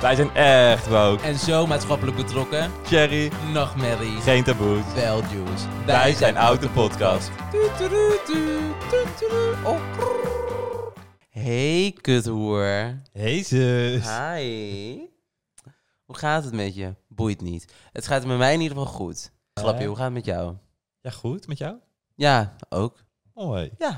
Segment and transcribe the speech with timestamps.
[0.00, 1.22] Wij zijn echt woke.
[1.22, 2.70] En zo maatschappelijk betrokken.
[2.84, 4.20] Cherry, Nachtmerrie.
[4.20, 4.92] geen taboes.
[4.94, 5.66] Wel juice.
[5.86, 7.30] Wij zijn Auto Podcast.
[11.30, 13.00] Hey kuthoer.
[13.12, 14.08] Hey zus.
[14.08, 14.96] Hi.
[16.04, 16.94] Hoe gaat het met je?
[17.08, 17.72] Boeit niet.
[17.92, 19.32] Het gaat met mij in ieder geval goed.
[19.54, 19.86] Grapje, Eh?
[19.86, 20.54] hoe gaat het met jou?
[21.00, 21.76] Ja, goed met jou?
[22.14, 22.98] Ja, ook.
[23.34, 23.70] Mooi.
[23.78, 23.90] Ja.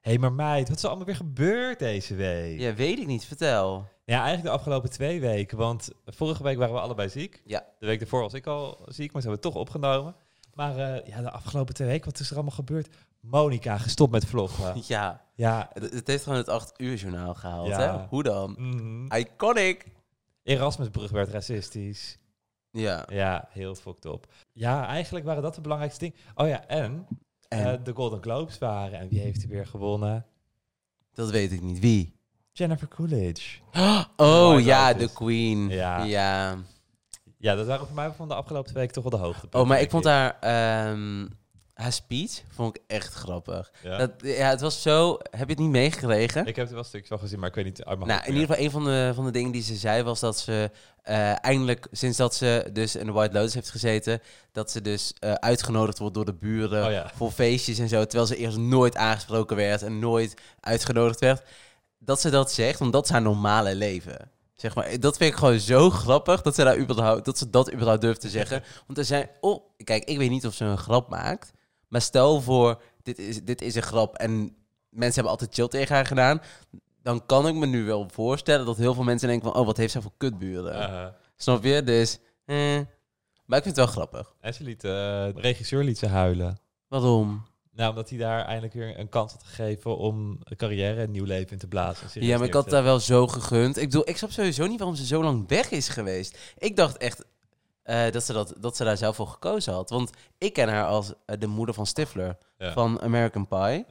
[0.00, 2.60] Hé, hey, maar meid, wat is er allemaal weer gebeurd deze week?
[2.60, 3.24] Ja, weet ik niet.
[3.24, 3.88] Vertel.
[4.08, 5.58] Ja, eigenlijk de afgelopen twee weken.
[5.58, 7.42] Want vorige week waren we allebei ziek.
[7.44, 7.64] Ja.
[7.78, 10.14] De week daarvoor was ik al ziek, maar ze hebben het toch opgenomen.
[10.54, 12.94] Maar eh, ja, de afgelopen twee weken, wat is er allemaal gebeurd?
[13.20, 14.74] Monica, gestopt met vloggen.
[14.86, 15.24] Ja.
[15.34, 15.70] ja.
[15.72, 17.98] Het, heeft gewoon het 8 uur journaal gehaald, Ja.
[17.98, 18.06] hè?
[18.08, 18.54] Hoe dan?
[18.58, 19.14] mhm.
[19.16, 19.84] Iconic.
[20.42, 22.18] Erasmusbrug werd racistisch.
[22.70, 23.06] Ja.
[23.10, 24.26] Ja, heel fucked up.
[24.52, 26.18] Ja, eigenlijk waren dat de belangrijkste dingen.
[26.34, 27.06] Oh ja, en,
[27.48, 28.98] En eh, de Golden Globes waren.
[28.98, 30.26] En wie heeft er weer gewonnen?
[31.14, 31.78] dat weet ik niet.
[31.78, 32.17] Wie?
[32.58, 33.58] Jennifer Coolidge.
[34.16, 35.68] Oh ja, de Queen.
[35.68, 36.02] Ja.
[36.02, 36.56] ja.
[37.38, 39.60] Ja, dat waren voor mij van de afgelopen twee weken toch wel de hoogtepunten.
[39.60, 41.26] Oh, maar ik vond haar, ehm,
[41.74, 43.72] haar speech vond ik echt grappig.
[43.82, 43.96] Ja.
[43.96, 45.16] Dat, ja, het was zo...
[45.30, 46.46] Heb je het niet meegekregen?
[46.46, 48.26] Ik heb er wel stukjes van gezien, maar ik weet niet uit mijn nou, hoofd
[48.26, 48.42] in meer.
[48.42, 50.70] ieder geval een van de, van de dingen die ze zei was dat ze
[51.02, 54.20] eh, eindelijk, sinds dat ze dus in de White Lotus heeft gezeten,
[54.52, 57.10] dat ze dus eh, uitgenodigd wordt door de buren Oh ja.
[57.14, 61.42] voor feestjes en zo, terwijl ze eerst nooit aangesproken werd en nooit uitgenodigd werd.
[61.98, 64.30] Dat ze dat zegt, want dat is haar normale leven.
[64.54, 67.72] Zeg maar, dat vind ik gewoon zo grappig dat ze, daar überhaupt, dat, ze dat
[67.72, 68.62] überhaupt durft te zeggen.
[68.86, 69.30] Want er zijn...
[69.40, 71.52] Oh, kijk, ik weet niet of ze een grap maakt.
[71.88, 74.56] Maar stel voor, dit is, dit is een grap en
[74.88, 76.40] mensen hebben altijd chill tegen haar gedaan.
[77.02, 79.60] Dan kan ik me nu wel voorstellen dat heel veel mensen denken van...
[79.60, 81.14] Oh, wat heeft zij voor kutburen?
[81.36, 81.82] Snap je?
[81.82, 82.18] Dus...
[82.44, 82.80] Eh.
[83.44, 84.34] Maar ik vind het wel grappig.
[84.40, 86.58] en ze liet, eh, de regisseur liet ze huilen.
[86.88, 87.46] Waarom?
[87.78, 91.24] Nou, omdat hij daar eindelijk weer een kans had gegeven om een carrière en nieuw
[91.24, 92.24] leven in te blazen.
[92.24, 93.76] Ja, maar ik had daar wel zo gegund.
[93.76, 96.38] Ik bedoel, ik snap sowieso niet waarom ze zo lang weg is geweest.
[96.58, 97.24] Ik dacht echt
[97.82, 99.90] eh, dat, ze dat, dat ze daar zelf voor gekozen had.
[99.90, 102.38] Want ik ken haar als eh, de moeder van Stifler.
[102.58, 102.72] Ja.
[102.72, 103.86] Van American Pie.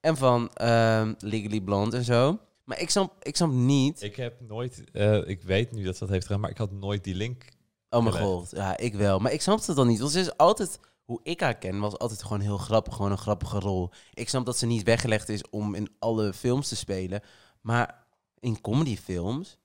[0.00, 2.38] En van ehm, Legally Blonde en zo.
[2.64, 4.02] Maar ik snap, ik snap niet...
[4.02, 6.72] Ik heb nooit, eh, ik weet nu dat ze dat heeft gedaan, maar ik had
[6.72, 7.44] nooit die link.
[7.90, 9.18] oh mijn god, ja, ik wel.
[9.18, 9.98] Maar ik snap het dan niet.
[9.98, 10.80] Want ze is altijd...
[11.08, 12.94] Hoe ik haar ken, was altijd gewoon heel grappig.
[12.94, 13.90] Gewoon een grappige rol.
[14.14, 17.20] Ik snap dat ze niet weggelegd is om in alle films te spelen.
[17.60, 18.04] Maar
[18.38, 19.58] in comedyfilms...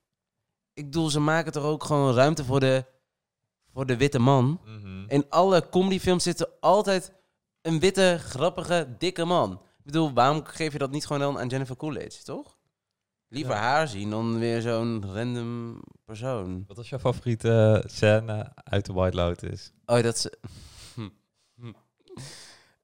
[0.74, 2.84] Ik bedoel, ze maken toch ook gewoon ruimte voor de,
[3.72, 4.60] voor de witte man.
[4.64, 5.04] Mhm.
[5.08, 7.12] In alle comedyfilms zit er altijd
[7.62, 9.52] een witte, grappige, dikke man.
[9.52, 12.56] Ik bedoel, waarom geef je dat niet gewoon dan aan Jennifer Coolidge, toch?
[13.28, 13.60] Liever Ja.
[13.60, 16.64] haar zien dan weer zo'n random persoon.
[16.66, 19.72] Wat was jouw favoriete eh, scène uit de White Lotus?
[19.86, 20.38] Oh, dat ze...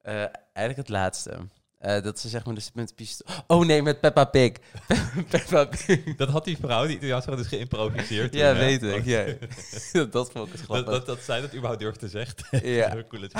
[0.02, 0.14] Eh,
[0.52, 1.38] eigenlijk het laatste.
[1.78, 3.34] Eh, dat ze zeg maar dus met pistool...
[3.46, 4.52] Oh nee, met Peppa Pig.
[5.30, 6.16] Peppa Pig.
[6.16, 8.34] Dat had die vrouw, die Italiaanse dus geïmproviseerd.
[8.34, 8.64] Ja, toen, hè?
[8.64, 9.04] weet ik.
[9.04, 9.24] Ja.
[10.10, 10.84] dat vond ik Dat, grappig.
[10.84, 12.36] dat, dat zij dat überhaupt durfde te zeggen.
[12.50, 12.58] Ja.
[12.60, 13.36] Jennifer Coolidge.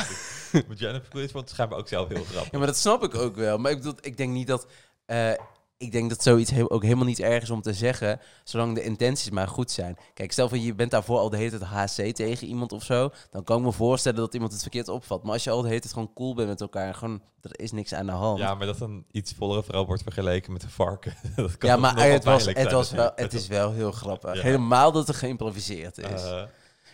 [0.53, 2.53] Maar Jennifer Coolidge vond het schijnbaar ook zelf heel grappig.
[2.53, 3.59] Ja, maar dat snap ik ook wel.
[3.59, 4.67] Maar ik, bedoel, ik denk niet dat...
[5.07, 5.33] eh,
[5.81, 8.83] ik denk dat zoiets he- ook helemaal niet erg is om te zeggen, zolang de
[8.83, 9.97] intenties maar goed zijn.
[10.15, 13.11] Kijk, stel van je bent daarvoor al de hele tijd HC tegen iemand of zo,
[13.31, 15.23] dan kan ik me voorstellen dat iemand het verkeerd opvat.
[15.23, 17.73] Maar als je al de hele tijd gewoon cool bent met elkaar gewoon, er is
[17.73, 18.39] niks aan de hand.
[18.39, 21.15] Ja, maar dat een iets vollere vrouw wordt vergeleken met een varken.
[21.37, 24.35] dat kan Ja, maar het, was, het, was wel, het is wel heel grappig.
[24.35, 24.43] Ja.
[24.43, 26.23] Helemaal dat er geïmproviseerd is.
[26.23, 26.43] Eh,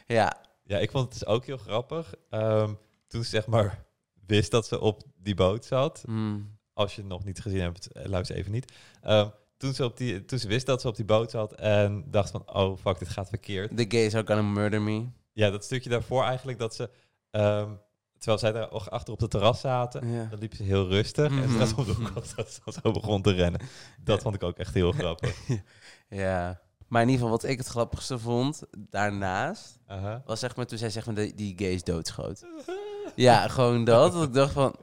[0.06, 0.36] ja.
[0.64, 2.14] ja, ik vond het dus ook heel grappig.
[2.30, 2.72] Ehm,
[3.08, 3.84] toen ze zeg maar
[4.26, 6.02] wist dat ze op die boot zat.
[6.04, 6.55] Hmm.
[6.76, 8.72] Als je het nog niet gezien hebt, eh, luister even niet.
[9.02, 12.04] Ehm, toen, ze op die, toen ze wist dat ze op die boot zat en
[12.10, 12.42] dacht van...
[12.54, 13.76] Oh, fuck, dit gaat verkeerd.
[13.76, 15.06] The gays are gonna murder me.
[15.32, 16.90] Ja, dat stukje daarvoor eigenlijk dat ze...
[17.30, 17.70] ehm,
[18.18, 20.08] terwijl zij daar achter op het terras zaten...
[20.12, 20.24] Ja.
[20.24, 21.26] Dan liep ze heel rustig.
[21.26, 21.66] En Mhm.
[21.66, 23.60] ze op was dat ze zo begon te rennen.
[24.04, 25.36] Dat vond ik ook echt heel grappig.
[26.08, 26.60] ja.
[26.88, 29.78] Maar in ieder geval, wat ik het grappigste vond, daarnaast,
[30.24, 32.42] was zeg maar toen zij zeg maar de, die gays doodschoot.
[33.14, 34.12] Ja, gewoon dat.
[34.12, 34.76] Dat ik dacht van,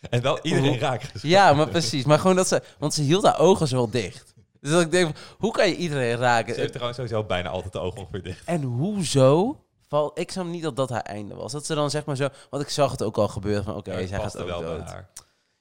[0.00, 1.02] En wel iedereen raakt.
[1.04, 1.28] geschoten.
[1.28, 2.04] ja, maar precies.
[2.04, 4.34] Maar gewoon dat ze, want ze hield haar ogen zo wel dicht.
[4.60, 6.54] Dus dat ik denk, hoe kan je iedereen Ze raken?
[6.54, 8.46] heeft trouwens sowieso bijna altijd de ogen ongeveer dicht.
[8.46, 9.62] En hoezo?
[9.88, 11.52] Val, ik snap niet dat dat haar einde was.
[11.52, 14.06] Dat ze dan zeg maar zo, want ik zag het ook al gebeuren van, oké,
[14.06, 14.88] zij gaat ook wel bij dood.
[14.88, 15.10] haar.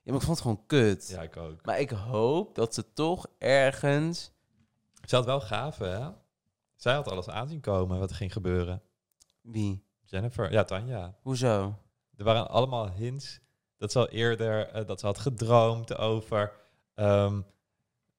[0.03, 1.07] Ja, maar ik vond het gewoon kut.
[1.09, 1.65] Ja, ik ook.
[1.65, 4.31] Maar ik hoop dat ze toch ergens,
[5.05, 6.07] Ze had wel gaaf, hè?
[6.75, 8.81] Zij had alles aanzien komen wat er ging gebeuren.
[9.41, 9.85] wie?
[10.03, 11.15] Jennifer, ja, Tanja.
[11.21, 11.75] Hoezo?
[12.17, 13.39] Er waren allemaal hints
[13.77, 16.53] dat ze al eerder, eh, dat ze had gedroomd over
[16.95, 17.41] ehm,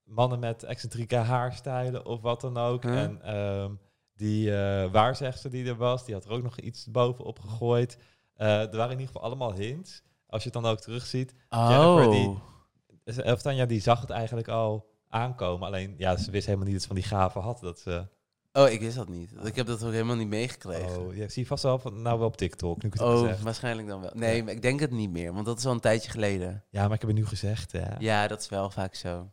[0.05, 2.83] mannen met excentrieke haarstijlen of wat dan ook.
[2.83, 3.03] Huh?
[3.03, 3.73] En ehm,
[4.15, 7.99] die eh waarzegster die er was, die had er ook nog iets bovenop gegooid.
[8.35, 10.03] Eh, er waren in ieder geval allemaal hints.
[10.27, 11.35] Als je het dan ook terugziet.
[11.49, 12.11] Jennifer, Oh.
[12.11, 15.67] die- Of Tanja, die zag het eigenlijk al aankomen.
[15.67, 17.61] Alleen, ja, ze wist helemaal niet dat ze van die gaven had.
[17.61, 18.07] Dat ze
[18.53, 19.33] Oh, ik wist dat niet.
[19.43, 20.99] Ik heb dat ook helemaal niet meegekregen.
[21.07, 23.21] Oh, ja, zie je vast wel van, nou wel op TikTok, nu ik het Oh,
[23.21, 23.43] gezegd.
[23.43, 24.11] waarschijnlijk dan wel.
[24.15, 26.65] Nee, maar ik denk het niet meer, want dat is al een tijdje geleden.
[26.71, 27.97] Ja, maar ik heb het nu gezegd, ja.
[27.99, 29.31] Ja, dat is wel vaak zo.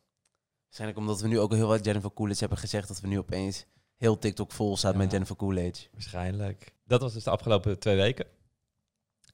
[0.64, 3.66] Waarschijnlijk omdat we nu ook heel wat Jennifer Coolidge hebben gezegd, dat we nu opeens
[3.96, 4.98] heel TikTok vol staat Ja.
[4.98, 5.88] met Jennifer Coolidge.
[5.92, 6.74] Waarschijnlijk.
[6.86, 8.26] Dat was dus de afgelopen twee weken.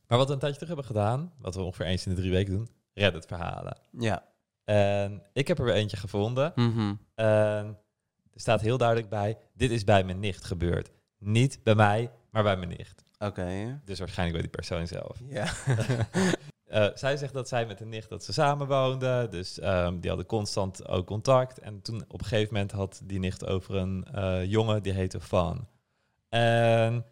[0.07, 2.31] Maar wat we een tijdje terug hebben gedaan, wat we ongeveer eens in de drie
[2.31, 3.77] weken doen, Reddit-verhalen.
[3.91, 4.25] Ja.
[4.63, 6.53] En ik heb er weer eentje gevonden.
[7.15, 7.79] En
[8.33, 10.91] er staat heel duidelijk bij, dit is bij mijn nicht gebeurd.
[11.17, 13.03] Niet bij mij, maar bij mijn nicht.
[13.19, 13.81] Oké.
[13.85, 15.17] Dus waarschijnlijk bij die persoon zelf.
[15.27, 15.47] Ja.
[16.71, 19.31] Eh, zij zegt dat zij met de nicht dat ze samen woonden.
[19.31, 21.59] Dus ehm, die hadden constant ook contact.
[21.59, 25.19] En toen op een gegeven moment had die nicht over een eh, jongen die heette
[25.19, 25.67] Van.
[26.29, 27.05] En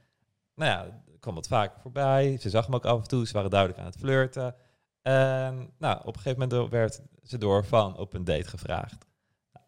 [0.55, 2.37] nou ja, kwam wat vaker voorbij.
[2.37, 3.27] Ze zag hem ook af en toe.
[3.27, 4.55] Ze waren duidelijk aan het flirten.
[5.01, 9.05] En nou, op een gegeven moment werd ze door Van op een date gevraagd.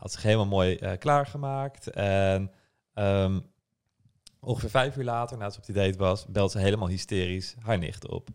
[0.02, 1.88] Had zich helemaal mooi eh, klaargemaakt.
[1.90, 2.52] En
[2.94, 3.40] ehm,
[4.40, 7.78] ongeveer vijf uur later, nadat ze op die date was, belt ze helemaal hysterisch haar
[7.78, 8.30] nicht op.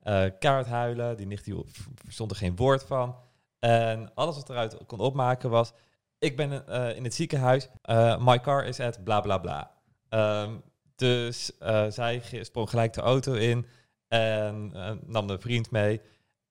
[0.00, 1.64] Eh kaart huilen, die nicht die
[2.04, 3.16] verstond er geen woord van.
[3.58, 5.72] En alles wat eruit kon opmaken was,
[6.18, 7.68] ik ben eh, in het ziekenhuis,
[8.18, 9.70] my car is at bla bla bla.
[10.08, 10.56] Ehm,
[10.96, 11.52] dus
[11.88, 13.66] zij sprong gelijk de auto in
[14.08, 14.72] en
[15.06, 16.00] nam de vriend mee.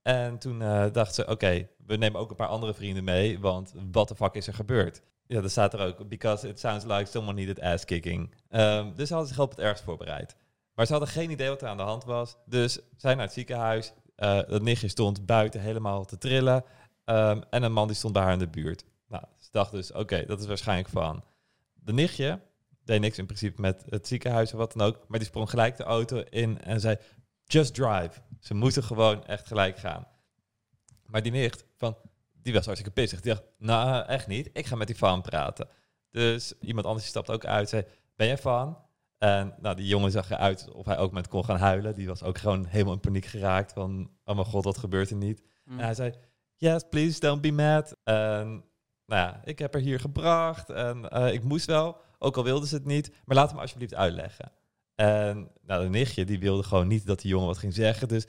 [0.09, 3.73] En toen eh, dacht ze, oké, we nemen ook een paar andere vrienden mee, want
[3.91, 5.01] wat de fuck is er gebeurd?
[5.27, 8.33] Ja, dat staat er ook, because it sounds like someone needed ass kicking.
[8.49, 10.35] Ehm, dus ze hadden zich op het ergst voorbereid.
[10.73, 12.35] Maar ze hadden geen idee wat er aan de hand was.
[12.45, 13.93] Dus zij naar het ziekenhuis.
[14.15, 16.63] Eh dat nichtje stond buiten helemaal te trillen.
[17.05, 18.85] Ehm, en een man die stond bij haar in de buurt.
[19.07, 21.23] Nou, ze dacht dus, oké, dat is waarschijnlijk van.
[21.73, 22.39] De nichtje
[22.83, 24.99] deed niks in principe met het ziekenhuis of wat dan ook.
[25.07, 26.97] Maar die sprong gelijk de auto in en zei,
[27.45, 28.21] just drive.
[28.39, 30.07] Ze moesten gewoon echt gelijk gaan.
[31.05, 31.97] Maar die nicht, van,
[32.41, 33.21] die was hartstikke pissig.
[33.21, 34.49] Die dacht, nou, echt niet.
[34.53, 35.67] Ik ga met die fan praten.
[36.11, 37.83] Dus iemand anders die stapte ook uit, zei,
[38.15, 38.77] ben jij fan?
[39.17, 41.95] En nou, die jongen zag eruit of hij ook met kon gaan huilen.
[41.95, 45.15] Die was ook gewoon helemaal in paniek geraakt van, oh mijn god, wat gebeurt er
[45.15, 45.43] niet?
[45.63, 45.79] Mhm.
[45.79, 46.13] En hij zei,
[46.55, 47.95] yes, please, don't be mad.
[48.03, 48.47] En
[49.05, 52.67] nou ja, ik heb haar hier gebracht en eh, ik moest wel, ook al wilde
[52.67, 54.51] ze het niet, maar laat hem alsjeblieft uitleggen.
[54.99, 58.27] En nou, de nichtje, die wilde gewoon niet dat die jongen wat ging zeggen, dus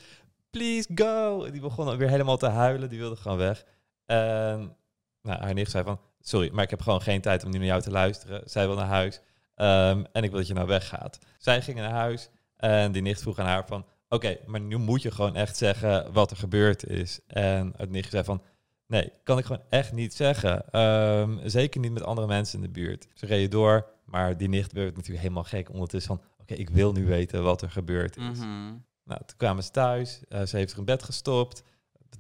[0.51, 1.51] please go.
[1.51, 3.65] Die begon weer helemaal te huilen, die wilde gewoon weg.
[4.07, 4.77] En
[5.23, 7.67] nou, haar nicht zei van, sorry, maar ik heb gewoon geen tijd om nu naar
[7.67, 8.43] jou te luisteren.
[8.45, 9.21] Zij wil naar huis
[9.55, 11.19] ehm, en ik wil dat je nou weggaat.
[11.39, 15.03] Zij ging naar huis en die nicht vroeg aan haar van, oké, maar nu moet
[15.03, 17.21] je gewoon echt zeggen wat er gebeurd is.
[17.27, 18.43] En het nichtje zei van,
[18.87, 20.71] nee, kan ik gewoon echt niet zeggen.
[20.71, 23.07] Ehm, zeker niet met andere mensen in de buurt.
[23.15, 26.29] Ze reden door, maar die nicht werd natuurlijk helemaal gek ondertussen van,
[26.59, 28.39] ik wil nu weten wat er gebeurd is.
[28.39, 28.75] Mhm.
[29.05, 31.63] Nou, toen kwamen ze thuis, eh, ze heeft er in bed gestopt,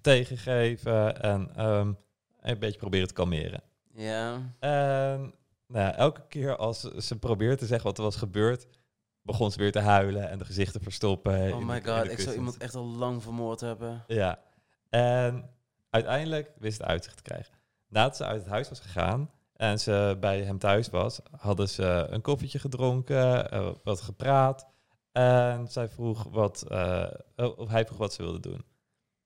[0.00, 1.93] thee gegeven en ehm,
[2.41, 3.62] een beetje proberen te kalmeren.
[3.94, 4.55] Ja.
[4.59, 5.35] En
[5.67, 8.67] nou elke keer als ze- ze probeerde te zeggen wat er was gebeurd,
[9.23, 11.53] begon ze weer te huilen en de gezichten verstoppen.
[11.55, 14.05] Oh my de god, ik zou iemand echt al lang vermoord hebben.
[14.06, 14.38] Ja.
[14.88, 15.50] En
[15.91, 17.55] uiteindelijk wist het uitzicht te krijgen.
[17.88, 19.31] Nadat ze uit het huis was gegaan
[19.61, 24.67] en ze bij hem thuis was, hadden ze een koffietje gedronken, eh, wat gepraat.
[25.12, 27.07] En zij vroeg wat, eh,
[27.57, 28.65] of hij vroeg wat ze wilde doen.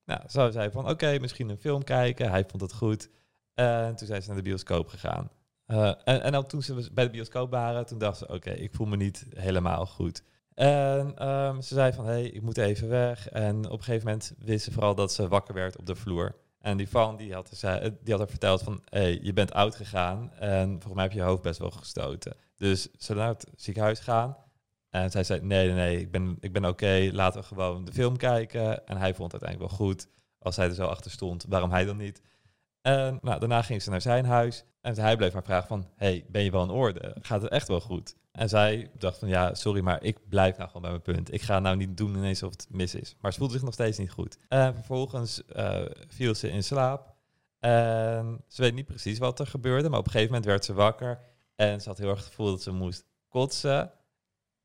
[0.04, 2.30] Nou, zo zei van, oké, misschien een film kijken.
[2.30, 3.10] Hij vond het goed.
[3.54, 5.30] En toen zijn ze naar de bioscoop gegaan.
[5.66, 8.86] Eh, en, en toen ze bij de bioscoop waren, toen dacht ze, oké, ik voel
[8.86, 10.22] me niet helemaal goed.
[10.54, 13.28] En ehm, ze zei van, hé, hey, ik moet even weg.
[13.28, 16.34] En op een gegeven moment wist ze vooral dat ze wakker werd op de vloer.
[16.64, 20.32] En die van, die had, ze, die had verteld van, hey, je bent oud gegaan.
[20.32, 22.36] En volgens mij heb je je hoofd best wel gestoten.
[22.56, 24.36] Dus ze naar het ziekenhuis gaan.
[24.90, 27.92] En zij zei, nee, nee, nee, ik ben, ik ben oké, laten we gewoon de
[27.92, 28.86] film kijken.
[28.86, 31.84] En hij vond het uiteindelijk wel goed, als zij er zo achter stond, waarom hij
[31.84, 32.22] dan niet?
[32.82, 36.24] En nou, daarna ging ze naar zijn huis en hij bleef maar vragen van, hey,
[36.28, 37.16] ben je wel in orde?
[37.20, 38.16] Gaat het echt wel goed?
[38.34, 41.32] En zij dacht van, ja, sorry, maar ik blijf nou gewoon bij mijn punt.
[41.32, 43.16] Ik ga nou niet doen ineens of het mis is.
[43.20, 44.38] Maar ze voelde zich nog steeds niet goed.
[44.48, 47.14] En vervolgens eh, viel ze in slaap.
[47.60, 50.74] En ze weet niet precies wat er gebeurde, maar op een gegeven moment werd ze
[50.74, 51.20] wakker.
[51.56, 53.92] En ze had heel erg het gevoel dat ze moest kotsen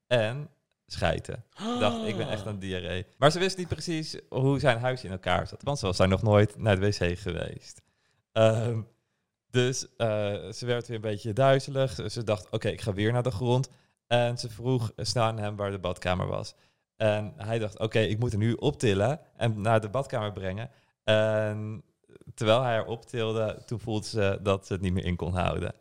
[0.07, 0.49] en
[0.85, 1.43] schijten.
[1.79, 3.05] Dacht, ik ben echt aan diarree.
[3.17, 5.63] Maar ze wist niet precies hoe zijn huis in elkaar zat.
[5.63, 7.81] Want ze was daar nog nooit naar de wc geweest.
[8.31, 8.81] Ehm,
[9.51, 10.07] dus eh,
[10.51, 11.99] ze werd weer een beetje duizelig.
[12.11, 13.69] Ze dacht, oké, ik ga weer naar de grond.
[14.07, 16.53] En ze vroeg snel aan hem waar de badkamer was.
[16.97, 20.69] En hij dacht, oké, ik moet er nu optillen en naar de badkamer brengen.
[21.03, 21.83] En
[22.33, 25.73] terwijl hij haar optilde, toen voelde ze dat ze het niet meer in kon houden.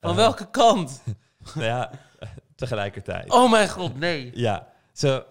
[0.00, 1.02] Van Eh, welke kant?
[1.54, 1.90] Nou ja,
[2.54, 3.30] tegelijkertijd.
[3.32, 4.30] Oh mijn god, nee.
[4.34, 5.26] Ja, ze,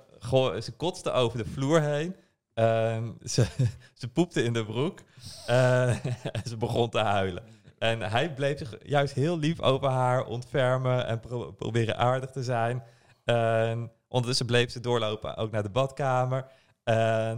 [0.63, 2.15] ze kotste over de vloer heen.
[2.53, 3.45] Ehm, ze,
[3.99, 4.99] ze poepte in de broek.
[5.47, 5.89] Eh,
[6.35, 7.43] en ze begon te huilen.
[7.83, 12.43] En hij bleef zich juist heel lief over haar ontfermen en pro- proberen aardig te
[12.43, 12.83] zijn.
[13.23, 16.45] En ondertussen bleef ze doorlopen, ook naar de badkamer.
[16.83, 17.37] Eh,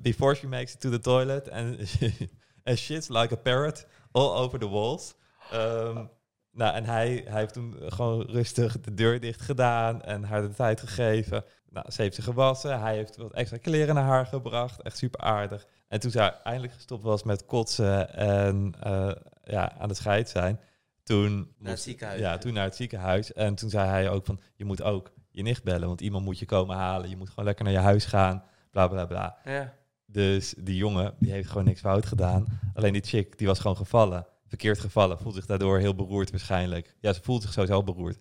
[0.00, 1.76] before she makes it to the toilet, and,
[2.64, 5.14] and shits like a parrot all over the walls.
[5.50, 6.04] Ehm,
[6.52, 10.54] nou, en hij, hij heeft toen gewoon rustig de deur dicht gedaan en haar de
[10.54, 11.44] tijd gegeven.
[11.70, 12.80] Nou, ze heeft zich gewassen.
[12.80, 14.82] Hij heeft wat extra kleren naar haar gebracht.
[14.82, 15.66] Echt super aardig.
[15.92, 19.12] En toen zij eindelijk gestopt was met kotsen en eh,
[19.44, 20.60] ja, aan de scheid zijn,
[21.02, 21.54] toen...
[21.58, 22.20] Naar het ziekenhuis.
[22.20, 23.32] Ja, toen naar het ziekenhuis.
[23.32, 26.38] En toen zei hij ook van, je moet ook je nicht bellen, want iemand moet
[26.38, 27.08] je komen halen.
[27.08, 29.38] Je moet gewoon lekker naar je huis gaan, bla bla bla.
[29.44, 29.74] Ja.
[30.06, 32.46] Dus die jongen, die heeft gewoon niks fout gedaan.
[32.74, 34.26] Alleen die chick, die was gewoon gevallen.
[34.46, 35.18] Verkeerd gevallen.
[35.18, 36.96] Voelt zich daardoor heel beroerd waarschijnlijk.
[37.00, 38.18] Ja, ze voelt zich sowieso beroerd.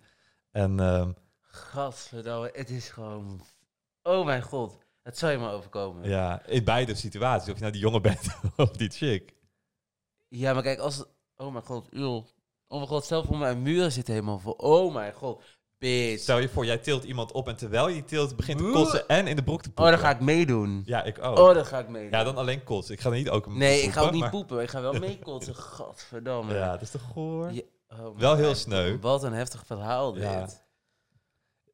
[0.51, 1.11] En ehm,
[1.41, 3.41] Gadverdamme, het is gewoon...
[4.03, 6.09] Oh mijn god, het zou je maar overkomen.
[6.09, 7.47] ja, in beide situaties.
[7.49, 8.27] Of je nou die jongen bent
[8.57, 9.33] of die chick.
[10.27, 11.03] Ja, maar kijk, als...
[11.37, 12.25] Oh mijn god, joh.
[12.67, 14.51] Oh mijn god, stel voor mijn muren zitten helemaal vol.
[14.53, 15.43] Oh mijn god,
[15.77, 16.21] bitch.
[16.21, 19.07] Stel je voor, jij tilt iemand op en terwijl je die tilt begint te kotsen
[19.07, 19.93] en in de broek te Oh, poepen.
[19.93, 20.81] dan ga ik meedoen.
[20.85, 21.37] Ja, ik ook.
[21.37, 22.11] Oh, dan ga ik meedoen.
[22.19, 22.93] ja, dan alleen kotsen.
[22.93, 24.61] Ik ga niet ook Nee, ik ga ook niet maar- poepen.
[24.61, 25.55] Ik ga wel meekotsen.
[25.55, 26.53] Gadverdamme.
[26.53, 27.51] Ja, dat is toch goor?
[27.51, 28.97] Ja, oh Wel heel sneu.
[28.99, 30.23] Wat een heftig verhaal dit.
[30.23, 30.47] Ja.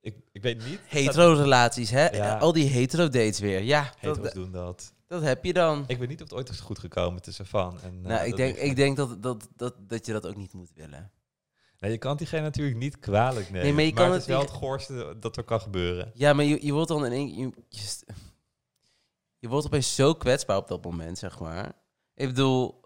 [0.07, 0.79] Ik, ik weet niet.
[0.87, 2.07] Hetero-relaties, hè?
[2.07, 2.37] Ja.
[2.37, 3.61] Al die hetero-dates weer.
[3.61, 4.93] Ja, Hetero's dat, doen dat.
[5.07, 5.83] dat heb je dan.
[5.87, 7.99] Ik weet niet of het ooit is goed gekomen tussen Van en...
[8.03, 10.71] eh, nou, ik denk, ik denk dat, dat, dat, dat je dat ook niet moet
[10.73, 11.11] willen.
[11.79, 13.63] Nee, je kan diegene natuurlijk niet kwalijk nemen.
[13.63, 16.11] Nee, maar je kan het is wel het goorste dat er kan gebeuren.
[16.13, 17.35] Ja, maar je, je wordt dan in één...
[17.37, 18.13] Je, je,
[19.39, 21.71] je wordt opeens zo kwetsbaar op dat moment, zeg maar.
[22.15, 22.81] Ik bedoel,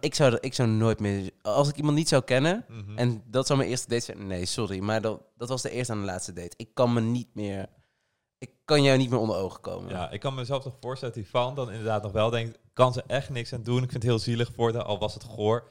[0.00, 1.30] ik, zou, ik zou nooit meer...
[1.42, 2.64] Als ik iemand niet zou kennen...
[2.68, 2.98] Mhm.
[2.98, 4.26] En dat zou mijn eerste date zijn.
[4.26, 4.78] Nee, sorry.
[4.78, 6.54] Maar dat, dat was de eerste en de laatste date.
[6.56, 7.66] Ik kan me niet meer.
[8.38, 9.90] Ik kan jou niet meer onder ogen komen.
[9.90, 12.58] Ja, ik kan mezelf toch voorstellen dat die Van dan inderdaad nog wel denkt...
[12.72, 13.82] kan ze echt niks aan doen.
[13.82, 15.68] Ik vind het heel zielig voor haar, al was het goor.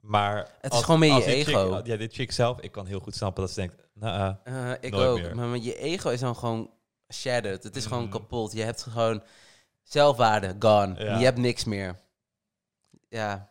[0.00, 0.54] Maar...
[0.60, 1.74] Het is gewoon meer je ego.
[1.74, 3.74] Chick, ja, dit chick zelf, ik kan heel goed snappen dat ze denkt...
[3.94, 4.34] Nou,
[4.80, 5.20] ik ook.
[5.20, 5.34] meer.
[5.36, 6.70] Maar je ego is dan gewoon
[7.12, 7.62] shattered.
[7.62, 8.12] Het is gewoon Mhm.
[8.12, 8.52] kapot.
[8.52, 9.22] Je hebt gewoon
[9.82, 11.04] zelfwaarde gone.
[11.04, 11.18] Ja.
[11.18, 12.00] Je hebt niks meer.
[13.14, 13.50] Ja,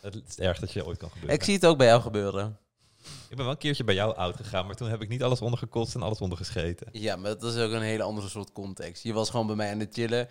[0.00, 1.34] het is ergste dat je ooit kan gebeuren.
[1.36, 2.58] ik zie het ook bij jou gebeuren.
[3.02, 5.40] Ik ben wel een keertje bij jou oud gegaan, maar toen heb ik niet alles
[5.40, 6.88] ondergekotst en alles ondergescheten.
[6.92, 9.02] Ja, maar dat is ook een hele andere soort context.
[9.02, 10.28] Je was gewoon bij mij aan het chillen.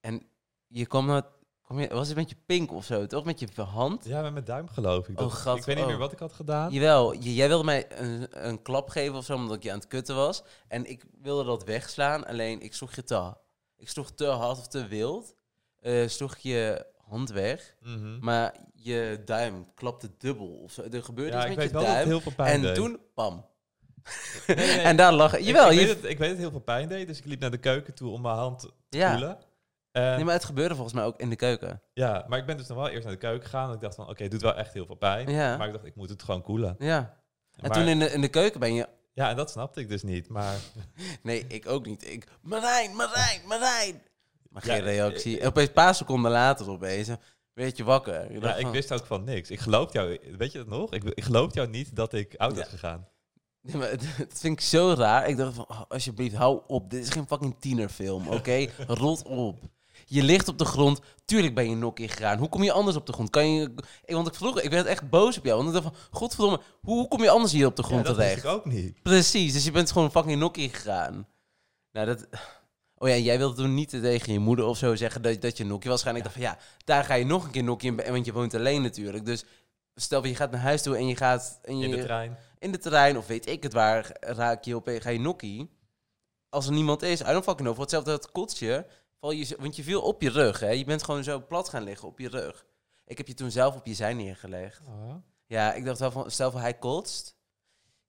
[0.00, 0.26] En
[0.66, 1.22] je kwam naar...
[1.62, 3.24] Kwam je, was het met je pink of zo, toch?
[3.24, 4.04] Met je hand?
[4.04, 5.20] Ja, met mijn duim geloof ik.
[5.20, 5.90] Oh, Dat- gat, ik weet niet oh.
[5.90, 6.72] meer wat ik had gedaan.
[6.72, 9.86] Jawel, jij wilde mij een, een klap geven of zo, omdat ik je aan het
[9.88, 10.42] kutten was.
[10.68, 13.34] En ik wilde dat wegslaan, alleen ik sloeg je te,
[13.76, 15.34] ik sloeg te hard of te wild.
[15.80, 18.18] eh sloeg je hand weg, Mhm.
[18.20, 20.82] maar je duim klapte dubbel of zo.
[20.92, 22.06] Er gebeurde Ja, iets ik met je dat duim.
[22.06, 22.74] heel veel pijn En deed.
[22.74, 23.46] toen, pam.
[24.46, 25.34] Nee, nee, en daar lag...
[25.36, 27.18] ik- Jawel, ik, je, weet het, ik weet dat het heel veel pijn deed, dus
[27.18, 29.10] ik liep naar de keuken toe om mijn hand te ja.
[29.10, 29.38] voelen.
[29.92, 31.82] En- Nee, maar het gebeurde volgens mij ook in de keuken.
[31.92, 33.68] Ja, maar ik ben dus nog wel eerst naar de keuken gegaan.
[33.68, 35.30] En ik dacht van, oké, het doet wel echt heel veel pijn.
[35.30, 35.56] Ja.
[35.56, 36.76] Maar ik dacht, ik moet het gewoon koelen.
[36.78, 36.98] Ja.
[36.98, 38.88] En Maar- toen in de, in de keuken ben je...
[39.12, 40.28] Ja, en dat snapte ik dus niet.
[40.28, 40.56] Maar
[41.22, 42.10] Nee, ik ook niet.
[42.10, 44.02] Ik, Marijn, Marijn, Marijn.
[44.54, 45.40] Maar Ja, geen reactie.
[45.40, 47.08] En opeens een paar seconden later opeens,
[47.52, 48.32] werd je wakker.
[48.32, 49.50] Je ja, ik van- wist ook van niks.
[49.50, 50.92] Ik geloofde jou, weet je dat nog?
[50.92, 52.70] Ik, ik geloofde jou niet dat ik oud was Ja.
[52.70, 53.08] gegaan.
[53.60, 55.28] Nee, maar het, het vind ik zo raar.
[55.28, 56.90] Ik dacht van, oh, alsjeblieft, hou op.
[56.90, 58.66] Dit is geen fucking tienerfilm, oké?
[58.86, 59.62] Rot op.
[60.06, 61.00] Je ligt op de grond.
[61.24, 62.38] Tuurlijk ben je nog in gegaan.
[62.38, 63.30] Hoe kom je anders op de grond?
[63.30, 63.72] Kan je...
[64.04, 65.64] Ik, want ik vroeg, ik werd echt boos op jou.
[65.64, 68.06] Want ik dacht van, godverdomme, hoe, hoe kom je anders hier op de Ja, grond
[68.06, 68.44] dat wist terecht?
[68.46, 69.02] ik ook niet.
[69.02, 71.26] Precies, dus je bent gewoon fucking nokkie gegaan.
[71.92, 72.26] Nou, dat...
[73.04, 75.64] Oh ja, jij wilde toen niet tegen je moeder of zo zeggen dat, dat je
[75.64, 76.16] nokkie was gaan.
[76.16, 78.54] Ik dacht van, ja, daar ga je nog een keer nokkie in, want je woont
[78.54, 79.24] alleen natuurlijk.
[79.24, 79.44] Dus
[79.94, 81.58] stel je gaat naar huis toe en je gaat...
[81.62, 82.38] En je, In de trein.
[82.58, 85.70] in de terrein of weet ik het waar, raak je op ga je nokkie.
[86.48, 87.72] Als er niemand is, I don't fucking know.
[87.72, 88.86] Voor hetzelfde dat kotsje,
[89.20, 90.70] val je, want je viel op je rug, hè.
[90.70, 92.64] Je bent gewoon zo plat gaan liggen op je rug.
[93.06, 94.80] Ik heb je toen zelf op je zij neergelegd.
[94.86, 95.14] Oh.
[95.46, 97.36] Ja, ik dacht wel van, stel voor hij kotst,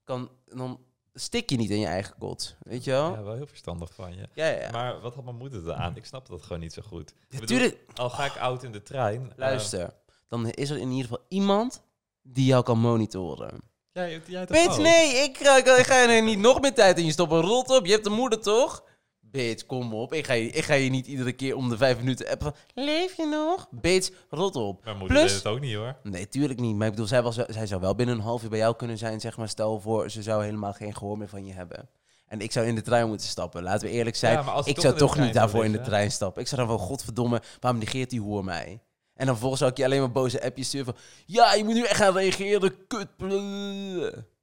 [0.04, 0.80] kan, dan
[1.18, 3.12] stik je niet in je eigen kot, weet je wel?
[3.12, 4.28] Ja, wel heel verstandig van je.
[4.34, 4.60] Ja, ja.
[4.60, 4.72] ja.
[4.72, 5.96] Maar wat had mijn moeder eraan?
[5.96, 7.14] Ik snapte dat gewoon niet zo goed.
[7.30, 9.22] Bedoel, Natuurlijk, al ga ik oud in de trein.
[9.32, 9.94] eh, luister,
[10.28, 11.82] dan is er in ieder geval iemand
[12.22, 13.62] die jou kan monitoren.
[13.92, 17.06] jij, jij Bitch, nee, ik ga, ik, ik ga er niet nog meer tijd in
[17.06, 17.42] je stoppen.
[17.42, 18.84] Rot op, je hebt een moeder toch?
[19.32, 20.14] Bitch, kom op.
[20.14, 22.84] Ik ga, je, ik ga je niet iedere keer om de vijf minuten appen van...
[22.86, 23.68] Leef je nog?
[23.72, 24.86] Bitch, rot op.
[24.86, 25.96] Moeder Plus- deed het ook niet hoor.
[26.04, 26.76] Nee, tuurlijk niet.
[26.76, 28.76] Maar ik bedoel, zij, was, wel- zij zou wel binnen een half uur bij jou
[28.76, 29.20] kunnen zijn.
[29.20, 31.90] Zeg maar, stel voor, ze zou helemaal geen gehoor meer van je hebben.
[32.28, 33.64] En ik zou in de trein moeten stappen.
[33.64, 34.34] Laten we eerlijk zijn.
[34.34, 36.42] Ja, ik toch zou toch niet daarvoor in de trein stappen.
[36.42, 38.80] Ik zou dan van, godverdomme, waarom negeert die hoer mij?
[39.16, 40.96] En dan vervolgens zou ik je alleen maar boze appjes sturen van...
[41.26, 43.08] Ja, je moet nu echt gaan reageren, kut.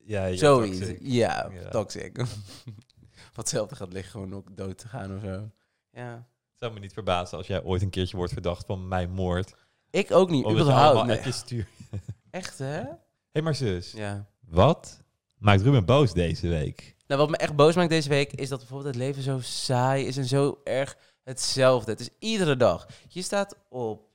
[0.05, 0.79] Ja, je Zoiets.
[0.79, 0.99] toxic.
[1.03, 1.69] Ja, Ja.
[1.69, 2.17] toxic.
[3.35, 5.51] Wat hetzelfde gaat liggen, gewoon ook dood te gaan of zo.
[5.91, 6.13] Ja.
[6.15, 9.55] Het zou me niet verbazen als jij ooit een keertje wordt verdacht van mijn moord.
[9.91, 10.85] Ik ook niet, je überhaupt.
[10.85, 11.17] allemaal Nee.
[11.17, 11.69] appjes stuurt.
[12.31, 12.81] Echt, hè?
[12.81, 12.89] Hé,
[13.33, 13.93] hey, maar zus.
[13.93, 14.27] Ja.
[14.41, 15.03] Wat
[15.39, 16.97] maakt Ruben boos deze week?
[17.07, 20.07] Nou, wat me echt boos maakt deze week is dat bijvoorbeeld het leven zo saai
[20.07, 21.91] is en zo erg hetzelfde.
[21.91, 22.87] Het is iedere dag.
[23.09, 24.09] Je staat op,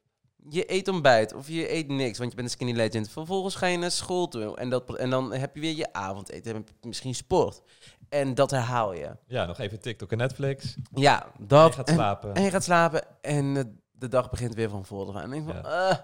[0.50, 3.10] je eet ontbijt of je eet niks, want je bent een skinny legend.
[3.10, 6.56] Vervolgens ga je naar school toe en, dat, en dan heb je weer je avondeten,
[6.56, 7.62] heb je misschien sport.
[8.10, 9.16] En dat herhaal je.
[9.28, 10.76] Ja, nog even TikTok en Netflix.
[10.94, 11.76] Ja, Je dat.
[11.76, 12.34] gaat en, slapen.
[12.34, 15.22] en je gaat slapen en eh, de dag begint weer van voren.
[15.22, 15.98] En ik van, eh,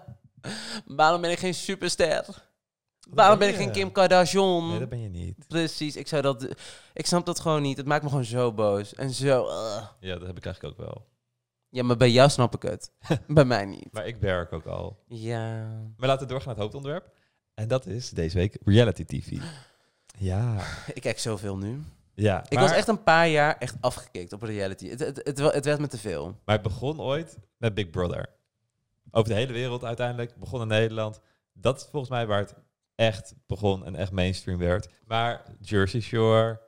[0.86, 2.42] waarom ben ik geen superster?
[3.10, 3.72] Waarom ben ik geen je?
[3.72, 4.68] Kim Kardashian?
[4.68, 5.48] Nee, dat ben je niet.
[5.48, 6.48] Precies, ik zou dat.
[6.92, 7.76] Ik snap dat gewoon niet.
[7.76, 8.94] Het maakt me gewoon zo boos.
[8.94, 9.44] En zo.
[9.46, 9.84] ugh.
[10.00, 11.06] Ja, dat heb ik eigenlijk ook wel.
[11.68, 12.92] Ja, maar bij jou snap ik het.
[13.26, 13.88] bij mij niet.
[13.92, 15.02] Maar ik werk ook al.
[15.06, 15.66] Ja.
[15.96, 17.12] Maar laten we doorgaan naar het hoofdonderwerp.
[17.54, 19.38] En dat is deze week reality TV.
[20.18, 20.64] Ja.
[20.94, 21.82] Ik kijk zoveel nu.
[22.14, 24.88] Ja, Ik was echt een paar jaar echt afgekikt op reality.
[24.88, 26.40] Het, het, het, het werd me te veel.
[26.44, 28.28] Maar het begon ooit met Big Brother.
[29.10, 30.36] Over de hele wereld uiteindelijk.
[30.36, 31.20] Begon in Nederland.
[31.52, 32.54] Dat is volgens mij waar het
[32.94, 34.88] echt begon en echt mainstream werd.
[35.06, 36.60] Maar Jersey Shore,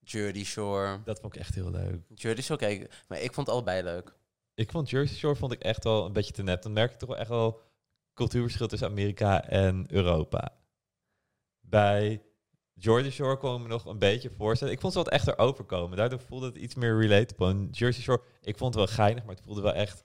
[0.00, 1.00] Jersey Shore.
[1.04, 2.00] dat vond ik echt heel leuk.
[2.14, 3.04] Jersey Shore, kijk.
[3.08, 4.14] Maar ik vond het allebei leuk.
[4.54, 6.62] Ik vond Jersey Shore vond ik echt wel een beetje te nep.
[6.62, 7.60] Dan merk ik toch wel echt wel
[8.14, 10.52] cultuurverschil tussen Amerika en Europa.
[11.60, 12.22] Bij
[12.74, 14.74] Jersey Shore kon ik me nog een beetje voorstellen.
[14.74, 15.96] Ik vond ze wat echter overkomen.
[15.96, 17.48] Daardoor voelde het iets meer relatable.
[17.48, 20.04] En Jersey Shore, ik vond het wel geinig, maar het voelde wel echt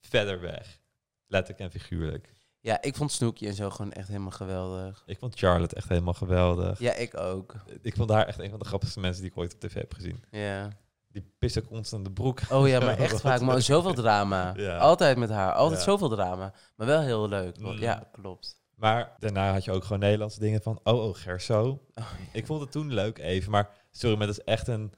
[0.00, 0.80] verder weg.
[1.26, 2.36] Letterlijk en figuurlijk.
[2.60, 5.02] Ja, ik vond Snoekje en zo gewoon echt helemaal geweldig.
[5.06, 6.78] Ik vond Charlotte echt helemaal geweldig.
[6.78, 7.54] Ja, ik ook.
[7.82, 9.94] Ik vond haar echt een van de grappigste mensen die ik ooit op tv heb
[9.94, 10.24] gezien.
[10.30, 10.68] Ja.
[11.08, 12.40] Die piste constant de broek.
[12.50, 13.40] Oh ja, maar echt vaak.
[13.40, 14.52] Maar zoveel drama.
[14.56, 14.76] Ja.
[14.78, 15.52] Altijd met haar.
[15.52, 15.84] Altijd Ja.
[15.86, 16.52] zoveel drama.
[16.76, 17.58] Maar wel heel leuk.
[17.58, 17.72] Mm.
[17.78, 18.57] Ja, klopt.
[18.78, 21.82] Maar daarna had je ook gewoon Nederlandse dingen van, oh, oh, Gerso.
[21.94, 24.92] Oh, Ik vond het toen leuk even, maar sorry, maar dat is echt een,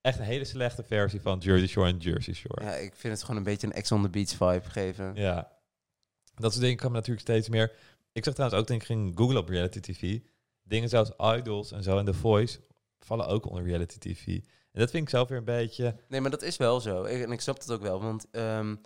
[0.00, 2.64] echt een hele slechte versie van Jersey Shore en Jersey Shore.
[2.64, 5.14] Ja, ik vind het gewoon een beetje een Ex on the Beach vibe geven.
[5.14, 5.52] Ja.
[6.34, 7.72] Dat soort dingen kan natuurlijk steeds meer.
[8.12, 10.20] Ik zag trouwens ook, denk ik, ging Google op reality TV.
[10.62, 12.60] Dingen zoals Idols en zo en The Voice
[12.98, 14.26] vallen ook onder reality TV.
[14.72, 15.96] En dat vind ik zelf weer een beetje...
[16.08, 17.04] Nee, maar dat is wel zo.
[17.04, 18.00] Ik, en ik snap het ook wel.
[18.00, 18.76] Want ehm,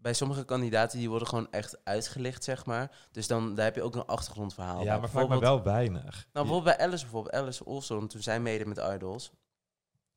[0.00, 2.96] bij sommige kandidaten die worden gewoon echt uitgelicht, zeg maar.
[3.12, 4.82] Dus dan daar heb je ook een achtergrondverhaal.
[4.84, 6.14] ja, maar vaak maar wel weinig.
[6.32, 7.34] Nou, bijvoorbeeld bij Alice bijvoorbeeld.
[7.34, 9.30] Alice Olsen, toen zij meedeed met Idols.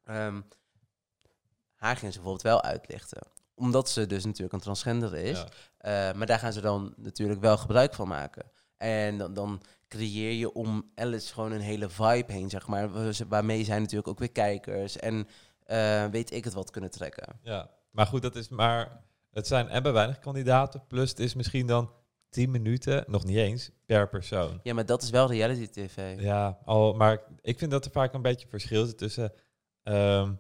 [0.04, 0.42] ehm,
[1.76, 3.22] haar gingen ze bijvoorbeeld wel uitlichten.
[3.56, 5.38] Omdat ze dus natuurlijk een transgender is.
[5.38, 5.48] Ja.
[6.10, 8.52] Eh, maar daar gaan ze dan natuurlijk wel gebruik van maken.
[8.78, 12.92] En dan, dan creëer je om Alice gewoon een hele vibe heen, zeg maar.
[12.92, 15.28] wa- Waarmee zij natuurlijk ook weer kijkers en
[15.64, 17.40] eh, weet ik het wat kunnen trekken.
[17.42, 19.04] Ja, maar goed, dat is maar...
[19.32, 21.92] Het zijn en bij weinig kandidaten, plus het is misschien dan
[22.30, 24.60] 10 minuten, nog niet eens, per persoon.
[24.64, 26.20] Ja, maar dat is wel reality tv.
[26.22, 29.34] Ja, al, maar ik vind dat er vaak een beetje verschil zit tussen
[29.84, 30.34] ehm,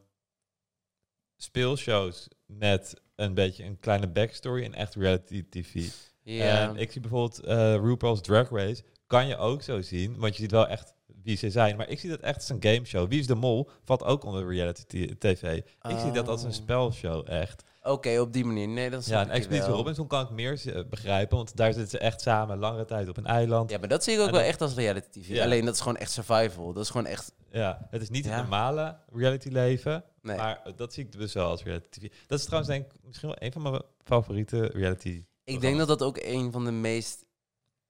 [1.37, 5.85] speelshows met een beetje een kleine backstory en echt reality TV.
[6.23, 6.69] Ja.
[6.69, 10.41] En ik zie bijvoorbeeld eh RuPaul's Drag Race, kan je ook zo zien, want je
[10.41, 11.77] ziet wel echt wie ze zijn.
[11.77, 13.09] Maar ik zie dat echt als een gameshow.
[13.09, 15.57] Wie is de Mol valt ook onder reality TV.
[15.81, 16.53] Ik zie dat als een Oh.
[16.55, 17.63] spelshow, echt.
[17.83, 18.67] Oké, op die manier.
[18.67, 19.71] Nee, dat Ja, Expeditie.
[19.71, 23.17] Robinson kan ik meer eh, begrijpen, want daar zitten ze echt samen langere tijd op
[23.17, 23.69] een eiland.
[23.69, 25.27] Ja, maar dat zie ik ook En wel echt als reality tv.
[25.27, 25.43] Ja.
[25.43, 26.73] Alleen dat is gewoon echt survival.
[26.73, 27.33] Dat is gewoon echt...
[27.51, 28.31] Ja, het is niet Ja.
[28.31, 30.37] het normale reality leven, Nee.
[30.37, 32.11] maar dat zie ik dus wel als reality TV.
[32.27, 35.23] Dat is trouwens denk ik misschien wel een van mijn favoriete reality.
[35.43, 37.25] Ik denk dat dat ook een van de meest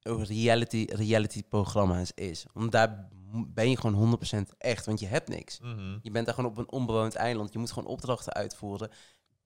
[0.04, 2.46] reality, reality programma's is.
[2.54, 3.10] Want daar
[3.48, 5.60] ben je gewoon 100% echt, want je hebt niks.
[5.60, 5.98] Mhm.
[6.02, 7.54] Je bent daar gewoon op een onbewoond eiland.
[7.54, 8.90] Je moet gewoon opdrachten uitvoeren.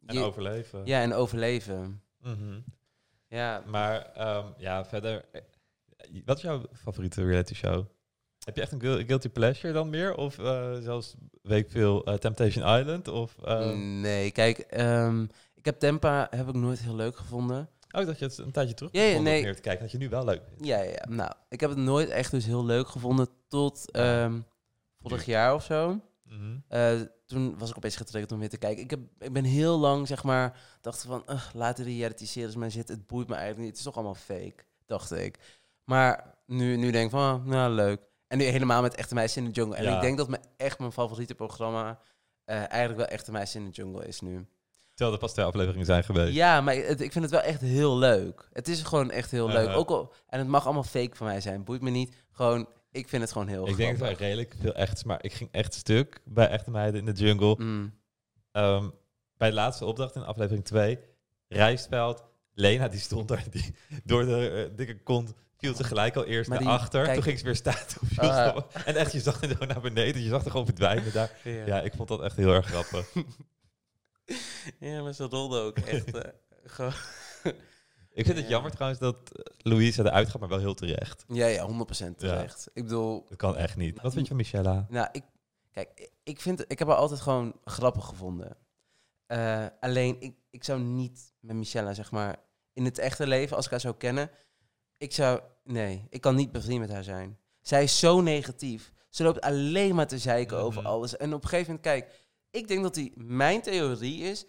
[0.06, 0.82] En Je- overleven.
[0.86, 2.02] Ja, en overleven.
[2.22, 2.60] Mhm.
[3.28, 5.26] Ja, Maar ehm, ja, verder.
[5.32, 5.42] eh,
[6.26, 7.86] Wat is jouw favoriete reality show?
[8.40, 10.16] Heb je echt een guil- guilty pleasure dan meer?
[10.16, 13.08] Of eh, zelfs, weet ik veel, eh, Temptation Island?
[13.08, 15.24] Of, ehm, nee, kijk, ehm,
[15.56, 17.70] ik heb Tempa heb ik nooit heel leuk gevonden.
[17.92, 19.42] Oh, dat je het een tijdje terug Ja, nee.
[19.44, 19.82] meer te kijken.
[19.84, 20.66] Dat je nu wel leuk vindt.
[20.66, 21.06] Ja, ja, ja.
[21.10, 24.40] nou, ik heb het nooit echt dus heel leuk gevonden tot ehm,
[25.02, 26.00] vorig jaar of zo.
[26.30, 26.58] Mhm.
[26.68, 26.92] Eh,
[27.26, 28.84] toen was ik opeens getriggerd om weer te kijken.
[28.84, 32.72] Ik, heb, ik ben heel lang, zeg maar, dacht van, "Ugh, laat de reality-series maar
[32.72, 32.96] zitten.
[32.96, 33.70] Het boeit me eigenlijk niet.
[33.70, 35.40] Het is toch allemaal fake, dacht ik.
[35.84, 38.02] Maar nu, nu denk ik van, ah, nou, leuk.
[38.28, 39.76] En nu helemaal met Echte Meisjes in de Jungle.
[39.76, 39.96] En Ja.
[39.96, 42.00] ik denk dat mijn, echt mijn favoriete programma
[42.46, 44.46] eh, eigenlijk wel Echte Meisjes in de Jungle is nu.
[44.94, 46.34] Terwijl er pas twee afleveringen zijn geweest.
[46.34, 48.50] Ja, maar het- ik vind het wel echt heel leuk.
[48.54, 49.70] Het is gewoon echt heel leuk.
[49.76, 51.64] Ook al, en het mag allemaal fake van mij zijn.
[51.64, 52.16] Boeit me niet.
[52.32, 55.34] Gewoon, ik vind het gewoon heel ik denk dat wel redelijk veel echt maar ik
[55.34, 57.56] ging echt stuk bij Echte Meiden in de Jungle.
[57.58, 57.94] Mm.
[58.52, 58.90] Ehm,
[59.38, 61.00] bij de laatste opdracht in aflevering 2,
[61.48, 66.26] Rijstveld, Lena die stond daar, die door de eh, dikke kont viel ze gelijk al
[66.26, 67.04] eerst Maar naar die- achter.
[67.04, 68.56] kijk- Toen ging ze weer staan.
[68.56, 70.22] Op- en echt, je zag het zo naar beneden.
[70.22, 71.32] Je zag er gewoon verdwijnen daar.
[71.44, 71.66] Ja.
[71.66, 73.08] Ja, ik vond dat echt heel erg grappig.
[74.80, 76.16] Ja, maar ze rolde ook echt.
[76.18, 76.32] eh,
[76.66, 76.94] gewoon.
[78.16, 78.52] Ik vind het Ja.
[78.52, 81.26] jammer trouwens dat eh, Louise eruit gaat, maar wel heel terecht.
[81.28, 82.70] Ja, ja, 100% terecht.
[82.74, 84.02] Ik bedoel, Dat kan echt niet.
[84.02, 84.86] Wat vind je van Michella?
[84.90, 85.24] nou, ik,
[85.72, 88.58] kijk, ik, vind, ik heb haar altijd gewoon grappig gevonden.
[89.26, 92.36] Eh, alleen, ik, ik zou niet met Michelle, zeg maar,
[92.74, 94.30] in het echte leven, als ik haar zou kennen,
[94.98, 97.38] ik zou, nee, ik kan niet bevriend met haar zijn.
[97.62, 98.94] Zij is zo negatief.
[99.10, 100.90] Ze loopt alleen maar te zeiken over Mhm.
[100.92, 101.18] alles.
[101.18, 102.20] En op een gegeven moment, kijk,
[102.52, 104.46] ik denk dat die, mijn theorie is,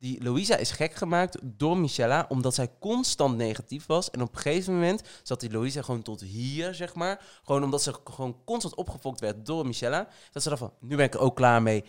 [0.00, 4.10] die Louisa is gek gemaakt door Michella, omdat zij constant negatief was.
[4.10, 7.40] En op een gegeven moment zat die Louisa gewoon tot hier, zeg maar.
[7.44, 10.08] Gewoon omdat ze gewoon constant opgefokt werd door Michella.
[10.32, 11.84] Dat ze dacht van, nu ben ik er ook klaar mee.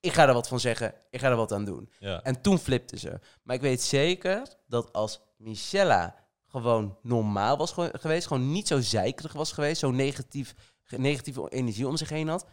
[0.00, 0.94] Ik ga er wat van zeggen.
[1.10, 1.90] Ik ga er wat aan doen.
[1.98, 2.22] Ja.
[2.22, 3.18] En toen flipte ze.
[3.42, 6.14] Maar ik weet zeker dat als Michella
[6.48, 10.54] gewoon normaal was gewe- geweest, gewoon niet zo zeikerig was geweest, zo negatief,
[10.96, 12.46] negatieve energie om zich heen had,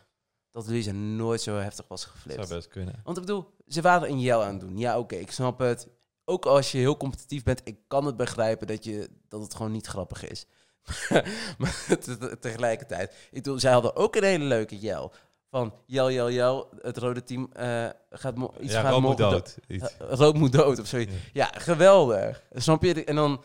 [0.53, 2.47] dat Louisa nooit zo heftig was geflipt.
[2.47, 3.01] zou best kunnen.
[3.03, 4.77] Want ik bedoel, ze waren een jel aan het doen.
[4.77, 5.87] Ja, oké, ik snap het.
[6.25, 9.71] Ook als je heel competitief bent, ik kan het begrijpen dat, je, dat het gewoon
[9.71, 10.45] niet grappig is.
[11.57, 15.13] maar te- te- tegelijkertijd, ik bedoel, zij hadden ook een hele leuke jel.
[15.49, 19.57] Van jel, jel, jel, het rode team eh, gaat iets ja, gaat Rob moet dood.
[19.67, 19.97] Iets.
[19.97, 21.13] eh, Rood moet dood of zoiets.
[21.33, 22.43] Ja, geweldig.
[22.53, 23.03] Snap je?
[23.03, 23.43] En dan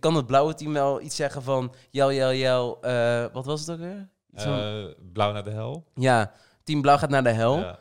[0.00, 1.74] kan het blauwe team wel iets zeggen van...
[1.90, 2.78] Jel, jel, jel.
[2.82, 4.08] eh, wat was het ook weer?
[4.32, 5.84] Van- blauw naar de hel.
[5.94, 6.32] ja,
[6.70, 7.58] team blauw gaat naar de hel.
[7.58, 7.78] Ja,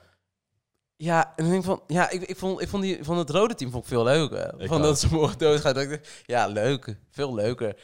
[0.96, 1.24] Ja.
[1.36, 1.84] en dan denk ik van...
[1.88, 4.54] Ja, ik, ik, vond, ik vond die van het rode team vond ik veel leuker.
[4.62, 4.84] Ik van ook.
[4.84, 5.76] dat ze morgen dood gaat.
[5.76, 6.98] Dat ik dacht, ja, leuk.
[7.10, 7.76] Veel leuker.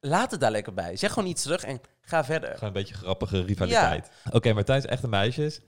[0.00, 0.96] Laat het daar lekker bij.
[0.96, 2.48] Zeg gewoon iets terug en ga verder.
[2.52, 4.10] Gewoon een beetje grappige rivaliteit.
[4.30, 5.60] Oké, maar tijdens echte meisjes.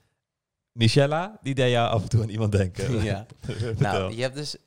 [0.73, 3.03] Michella, die deed jou af en toe aan iemand denken.
[3.03, 3.27] Ja.
[3.79, 4.57] Nou, je hebt dus...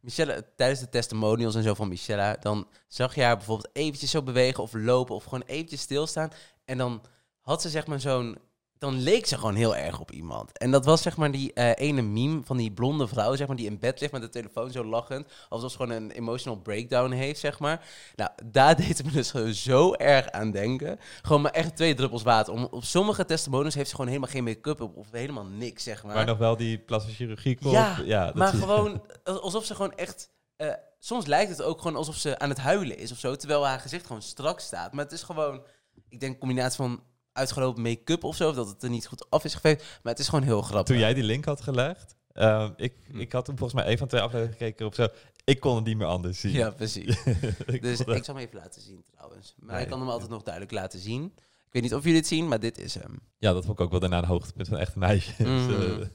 [0.00, 4.22] Michelle, tijdens de testimonials en zo van Michelle, dan zag je haar bijvoorbeeld eventjes zo
[4.22, 6.30] bewegen of lopen of gewoon eventjes stilstaan.
[6.64, 7.02] En dan
[7.40, 8.38] had ze zeg maar zo'n...
[8.84, 10.58] Dan leek ze gewoon heel erg op iemand.
[10.58, 13.56] En dat was zeg maar die eh, ene meme van die blonde vrouw, zeg maar,
[13.56, 15.32] die in bed ligt met de telefoon zo lachend.
[15.48, 17.86] Alsof ze gewoon een emotional breakdown heeft, zeg maar.
[18.16, 20.98] Nou, daar deed ze me dus gewoon zo erg aan denken.
[21.22, 22.52] Gewoon maar echt twee druppels water.
[22.52, 26.04] Om, op sommige testimonials heeft ze gewoon helemaal geen make-up op of helemaal niks, zeg
[26.04, 26.14] maar.
[26.14, 27.72] Maar nog wel die plastische chirurgie kop.
[27.72, 30.30] Ja, ja dat maar gewoon alsof ze gewoon echt.
[30.56, 33.36] eh, soms lijkt het ook gewoon alsof ze aan het huilen is of zo.
[33.36, 34.92] Terwijl haar gezicht gewoon strak staat.
[34.92, 35.62] Maar het is gewoon.
[36.08, 37.02] Ik denk een combinatie van
[37.34, 38.48] uitgelopen make-up of zo.
[38.48, 39.80] Of dat het er niet goed af is geveegd.
[40.02, 40.86] Maar het is gewoon heel grappig.
[40.86, 42.16] Toen jij die link had gelegd.
[42.32, 43.20] ehm, ik, Hm.
[43.20, 45.06] ik had toen volgens mij een van twee afleveringen gekeken of zo.
[45.44, 46.52] Ik kon het niet meer anders zien.
[46.52, 47.24] Ja, precies.
[47.66, 49.54] ik Dus ik zal hem even laten zien trouwens.
[49.58, 49.84] Maar Nee.
[49.84, 51.24] ik kan hem altijd nog duidelijk laten zien.
[51.66, 53.20] Ik weet niet of jullie het zien, maar dit is hem.
[53.38, 55.36] Ja, dat vond ik ook wel daarna een hoogtepunt van echte meisjes.
[55.46, 56.00] Mhm.
[56.00, 56.06] Eh,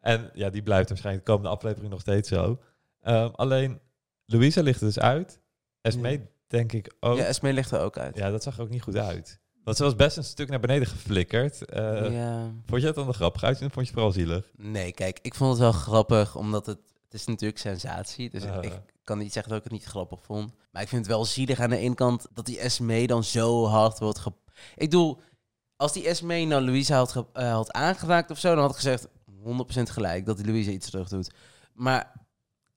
[0.00, 2.58] en ja, die blijft waarschijnlijk de komende aflevering nog steeds zo.
[3.00, 3.80] Ehm, alleen,
[4.26, 5.40] Louisa ligt er dus uit.
[5.80, 6.24] Esmee Ja.
[6.46, 7.16] denk ik ook.
[7.16, 8.16] Ja, Ja, Esmee ligt er ook uit.
[8.16, 9.40] dat zag er ook niet goed uit.
[9.64, 11.64] Want ze was best een stuk naar beneden geflikkerd.
[11.64, 12.50] Eh, ja.
[12.66, 13.54] Vond je het dan nog grappig uit?
[13.54, 14.50] of vond je het vooral zielig?
[14.56, 18.30] Nee, kijk, ik vond het wel grappig, omdat het, het is natuurlijk sensatie.
[18.30, 20.52] Dus ik, ik kan niet zeggen dat ik het niet grappig vond.
[20.70, 23.66] Maar ik vind het wel zielig aan de ene kant dat die Esmee dan zo
[23.66, 24.32] hard wordt ge...
[24.74, 25.20] Ik bedoel,
[25.76, 29.08] als die Esmee nou Louisa had, eh, had aangeraakt of zo, dan had ik gezegd
[29.26, 31.30] 100% gelijk dat die Louisa iets terug doet.
[31.74, 32.12] Maar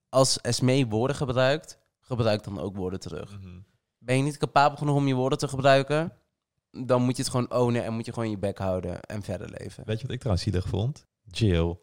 [0.08, 3.38] als Esmee woorden gebruikt, gebruik dan ook woorden terug.
[3.40, 3.58] Mhm.
[3.98, 6.12] Ben je niet capabel genoeg om je woorden te gebruiken,
[6.70, 9.50] dan moet je het gewoon ownen en moet je gewoon je bek houden en verder
[9.58, 9.82] leven.
[9.86, 11.06] Weet je wat ik trouwens zielig vond?
[11.30, 11.78] Jill.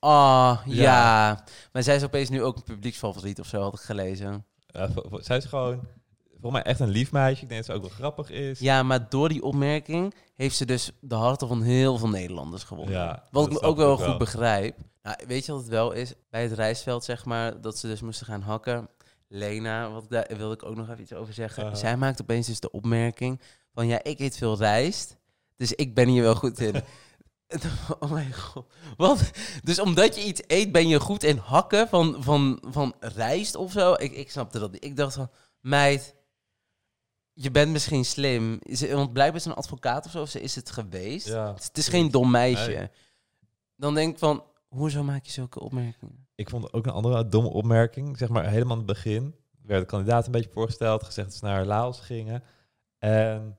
[0.00, 0.82] Oh, ja.
[0.82, 1.44] Ja.
[1.72, 4.46] Maar zij is opeens nu ook een publieksfavoriet of zo, had ik gelezen.
[5.12, 5.80] Zij is gewoon,
[6.30, 7.42] volgens mij echt een lief meisje.
[7.42, 8.58] Ik denk dat ze ook wel grappig is.
[8.58, 12.94] Ja, maar door die opmerking heeft ze dus de harten van heel veel Nederlanders gewonnen.
[12.94, 14.16] Ja, Wat ik ook wel goed wel.
[14.16, 14.76] begrijp.
[15.02, 16.12] Nou, weet je wat het wel is?
[16.30, 18.88] Bij het rijstveld, zeg maar, dat ze dus moesten gaan hakken.
[19.28, 21.64] Lena, wat daar wilde ik ook nog even iets over zeggen.
[21.66, 21.74] Aha.
[21.74, 23.40] Zij maakt opeens dus de opmerking
[23.78, 25.16] van, ja, ik eet veel rijst,
[25.56, 26.74] dus ik ben hier wel goed in.
[28.00, 28.72] Oh mijn god.
[28.96, 29.30] Wat?
[29.62, 33.72] Dus omdat je iets eet, ben je goed in hakken van, van, van rijst of
[33.72, 33.92] zo?
[33.92, 34.84] Ik, ik snapte dat niet.
[34.84, 36.14] Ik dacht van, meid,
[37.32, 38.58] je bent misschien slim.
[38.62, 41.26] Is Want blijkbaar is ze een advocaat of zo, of ze is het geweest.
[41.26, 42.70] Ja, Het is geen dom meisje.
[42.70, 42.88] Nee.
[43.76, 46.28] Dan denk ik van, hoezo maak je zulke opmerkingen?
[46.34, 48.18] Ik vond ook een andere domme opmerking.
[48.18, 51.02] Zeg maar helemaal aan het begin werd de kandidaat een beetje voorgesteld.
[51.02, 52.42] Gezegd dat ze naar Laos gingen.
[52.98, 53.58] En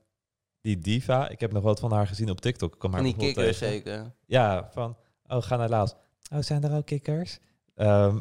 [0.60, 2.72] die diva, ik heb nog wat van haar gezien op TikTok.
[2.72, 4.12] Ik kwam haar En die kikkers zeker.
[4.26, 4.96] Ja, van,
[5.28, 5.94] oh, ga naar Laos.
[6.32, 7.38] Oh, zijn er ook kikkers?
[7.76, 8.16] Ehm,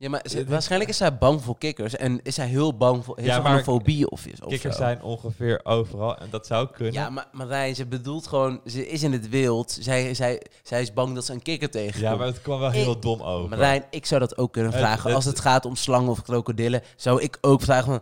[0.00, 1.96] Ja, maar ze- waarschijnlijk is zij bang voor kikkers.
[1.96, 3.16] En is zij heel bang voor...
[3.16, 4.82] Heeft Ja, ze maar een fobie of, of kikkers zo?
[4.82, 6.16] zijn ongeveer overal.
[6.18, 6.92] En dat zou kunnen.
[6.92, 8.60] Ja, maar Marijn, ze bedoelt gewoon...
[8.66, 9.78] Ze is in het wild.
[9.80, 12.02] Zij, zij, zij is bang dat ze een kikker tegenkomt.
[12.02, 13.48] Ja, maar het kwam wel heel Ik- dom over.
[13.48, 15.06] Marijn, ik zou dat ook kunnen Het- vragen.
[15.06, 18.00] het- Als het gaat om slangen of krokodillen, zou ik ook vragen van...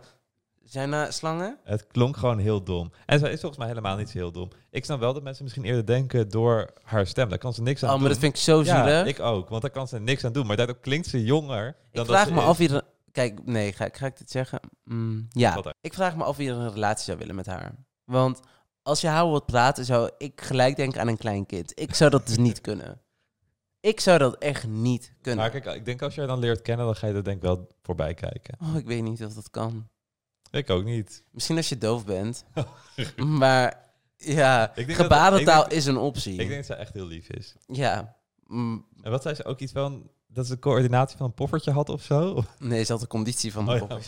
[0.69, 1.57] Zijn er slangen?
[1.63, 2.91] Het klonk gewoon heel dom.
[3.05, 4.49] En zij is volgens mij helemaal niet zo heel dom.
[4.69, 7.29] Ik snap wel dat mensen misschien eerder denken door haar stem.
[7.29, 8.01] Daar kan ze niks aan Oh, doen.
[8.03, 8.85] maar dat vind ik zo zielig.
[8.85, 9.49] Ja, ik ook.
[9.49, 10.47] Want daar kan ze niks aan doen.
[10.47, 11.63] Maar daardoor klinkt ze jonger.
[11.63, 12.45] Dan ik dat vraag ze me is.
[12.45, 12.57] af...
[12.57, 14.59] Wie er- kijk, nee, ga, ga ik dit zeggen?
[14.83, 17.75] Mm, ja, ik vraag me af wie er een relatie zou willen met haar.
[18.03, 18.39] Want
[18.81, 21.79] als je haar hoort praten, zou ik gelijk denken aan een klein kind.
[21.79, 23.01] Ik zou dat dus niet kunnen.
[23.79, 25.41] Ik zou dat echt niet kunnen.
[25.51, 27.35] Maar kijk, ik denk als je haar dan leert kennen, dan ga je er denk
[27.37, 28.57] ik wel voorbij kijken.
[28.63, 29.87] Oh, ik weet niet of dat kan.
[30.51, 31.23] Ik ook niet.
[31.31, 32.45] Misschien als je doof bent.
[33.15, 33.85] maar
[34.17, 36.31] ja, dat- gebarentaal is een optie.
[36.31, 37.55] Ik denk dat ze echt heel lief is.
[37.67, 38.15] Ja.
[38.47, 41.71] Mm, En wat zei ze ook iets van dat ze de coördinatie van een poffertje
[41.71, 42.43] had of zo?
[42.59, 44.07] nee, ze had de conditie van de Oh ja, poppers,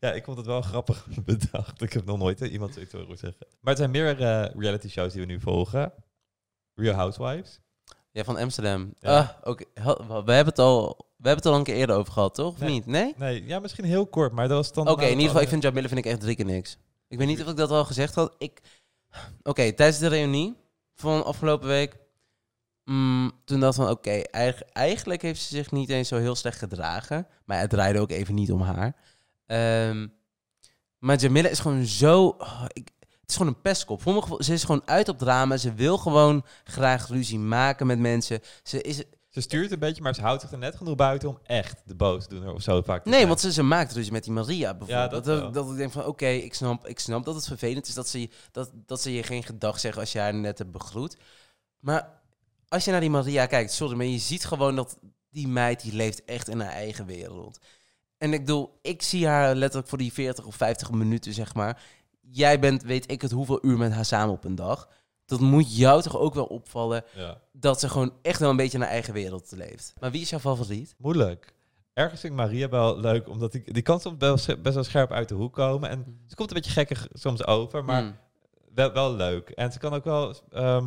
[0.00, 0.12] ja.
[0.12, 1.82] ik vond het wel grappig bedacht.
[1.82, 3.46] Ik heb nog nooit eh, iemand zoiets horen zeggen.
[3.60, 5.92] Maar het zijn meer eh, reality shows die we nu volgen.
[6.74, 7.60] Real Housewives.
[8.12, 8.94] Ja, van Amsterdam.
[8.98, 9.18] Ja.
[9.18, 9.64] Ah, oké.
[10.24, 10.96] We hebben het al...
[11.16, 12.52] We hebben het al een keer eerder over gehad, toch?
[12.52, 12.70] Of Nee.
[12.70, 12.86] niet?
[12.86, 13.08] Nee?
[13.08, 15.00] Oké, Nee, ja, misschien heel kort, maar dat was dan...
[15.00, 16.78] in ieder geval, ik vind Jamila vind ik echt drie keer niks.
[17.08, 18.34] Ik weet niet of ik dat al gezegd had.
[18.38, 18.60] Ik...
[19.42, 20.56] Oké, tijdens de reunie
[20.94, 21.96] van afgelopen week...
[22.84, 26.34] mm, toen dacht ik van, oké, eigen- eigenlijk heeft ze zich niet eens zo heel
[26.34, 27.26] slecht gedragen.
[27.44, 28.96] Maar het draaide ook even niet om haar.
[29.46, 30.06] Ehm,
[30.98, 32.26] maar Jamila is gewoon zo...
[32.38, 32.90] oh, ik,
[33.32, 34.02] is gewoon een pestkop.
[34.02, 35.56] Voor mijn gevoel- ze is gewoon uit op drama.
[35.56, 38.40] Ze wil gewoon graag ruzie maken met mensen.
[38.62, 41.38] Ze is, Ze stuurt een beetje, maar ze houdt zich er net genoeg buiten om
[41.42, 43.28] echt de boosdoener of zo vaak te Nee, zijn.
[43.28, 45.24] want ze, ze maakt ruzie met die Maria bijvoorbeeld.
[45.24, 48.08] dat dat, ik denk van, oké, ik, snap, ik snap dat het vervelend is dat
[48.08, 51.16] ze, je- dat, dat ze je geen gedag zeggen als je haar net hebt begroet.
[51.80, 52.20] Maar
[52.68, 54.98] als je naar die Maria kijkt, sorry, maar je ziet gewoon dat
[55.30, 57.58] die meid, die leeft echt in haar eigen wereld.
[58.18, 61.82] En ik bedoel, ik zie haar letterlijk voor die 40 of 50 minuten, zeg maar.
[62.30, 64.88] Jij bent, weet ik het, hoeveel uur met haar samen op een dag.
[65.26, 67.40] Dat moet jou toch ook wel opvallen, Ja.
[67.52, 69.94] dat ze gewoon echt wel een beetje in haar eigen wereld leeft.
[70.00, 70.94] Maar wie is jouw favoriet?
[70.98, 71.54] Moeilijk.
[71.92, 75.28] Ergens vind ik Maria wel leuk, omdat die, die kan soms best wel scherp uit
[75.28, 75.88] de hoek komen.
[75.90, 78.16] En ze komt een beetje gekkig soms over, maar Mm.
[78.74, 79.50] wel, wel leuk.
[79.50, 80.34] En ze kan ook wel...
[80.50, 80.84] ehm,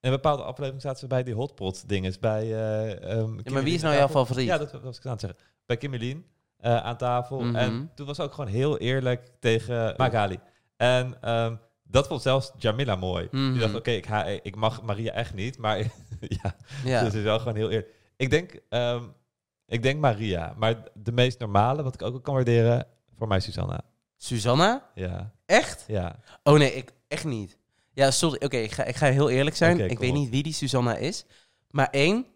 [0.00, 2.42] in een bepaalde aflevering zaten ze bij die hotpot dinges bij...
[2.42, 4.46] eh ehm, Ja, maar wie is nou jouw favoriet?
[4.46, 5.38] Ja, dat was ik aan het zeggen.
[5.66, 6.24] Bij Kimberlien
[6.56, 7.40] eh, aan tafel.
[7.40, 7.56] Mhm.
[7.56, 10.38] En toen was ze ook gewoon heel eerlijk tegen Magali.
[10.76, 13.28] En ehm, dat vond zelfs Jamila mooi.
[13.30, 13.50] Mhm.
[13.52, 14.06] Die dacht, oké, ik,
[14.42, 15.78] ik mag Maria echt niet, maar
[16.42, 17.04] ja, Ja.
[17.04, 17.94] dus is wel gewoon heel eerlijk.
[18.16, 19.02] Ik denk, ehm,
[19.66, 22.86] ik denk Maria, maar de meest normale, wat ik ook kan waarderen,
[23.16, 23.80] voor mij Susanna.
[24.16, 24.90] Susanna?
[24.94, 25.84] Ja, Echt?
[25.86, 26.16] ja.
[26.42, 27.58] Oh nee, ik echt niet.
[27.92, 28.44] Ja, sorry.
[28.44, 29.80] Oké, ik, ga, ik ga heel eerlijk zijn.
[29.90, 30.16] Ik weet op.
[30.16, 31.24] niet wie die Susanna is.
[31.70, 32.26] Maar één,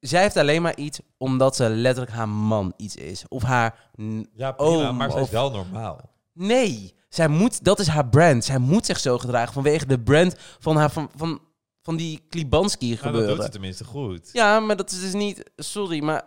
[0.00, 3.24] zij heeft alleen maar iets omdat ze letterlijk haar man iets is.
[3.28, 3.90] Of haar...
[4.34, 6.00] Ja, prima, maar zij is wel normaal.
[6.32, 8.44] Nee, zij moet, dat is haar brand.
[8.44, 11.40] Zij moet zich zo gedragen vanwege de brand van, haar, van, van,
[11.82, 13.34] van die Klibanski Nou, dat gebeuren.
[13.36, 14.28] doet ze tenminste goed.
[14.32, 15.50] Ja, maar dat is dus niet...
[15.56, 16.22] Sorry, maar...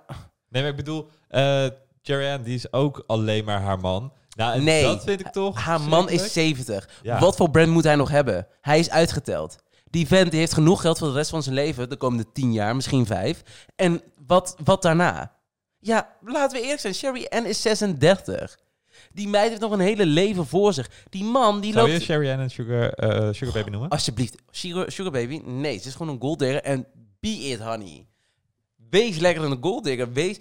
[0.50, 1.66] Nee, maar ik bedoel, eh
[2.02, 4.14] Jerry Ann, die is ook alleen maar haar man.
[4.36, 6.68] Nou, en Nee, dat vind ik toch Haar man is verschrikkelijk.
[6.82, 7.00] 70.
[7.04, 7.20] Ja.
[7.20, 8.48] Wat voor brand moet hij nog hebben?
[8.62, 9.56] Hij is uitgeteld.
[9.90, 12.54] Die vent die heeft genoeg geld voor de rest van zijn leven, de komende 10
[12.54, 13.42] jaar, misschien 5.
[13.76, 15.36] En wat, wat daarna?
[15.80, 16.94] Ja, laten we eerlijk zijn.
[16.96, 18.58] Sherry Ann is 36.
[19.14, 20.90] Die meid heeft nog een hele leven voor zich.
[21.10, 22.06] Die man die Zou je loopt...
[22.06, 23.90] Sherry Ann en Sugar, eh, Sugar Baby noemen?
[23.90, 25.42] Alsjeblieft, Sugar, Sugar Baby.
[25.46, 26.62] Nee, ze is gewoon een golddigger.
[26.62, 26.88] En
[27.20, 28.08] be it, honey.
[28.90, 30.14] Wees lekker een golddigger.
[30.14, 30.40] Wees...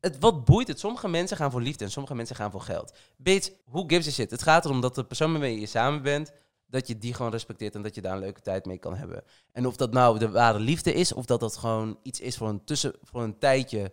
[0.00, 0.80] Het, wat boeit het?
[0.80, 2.92] Sommige mensen gaan voor liefde en sommige mensen gaan voor geld.
[3.16, 4.30] Bitch, who gives a shit?
[4.30, 6.32] Het gaat erom dat de persoon waarmee je samen bent,
[6.66, 9.22] dat je die gewoon respecteert en dat je daar een leuke tijd mee kan hebben.
[9.52, 12.48] En of dat nou de ware liefde is, of dat dat gewoon iets is voor
[12.48, 13.92] een, tussen, voor een tijdje,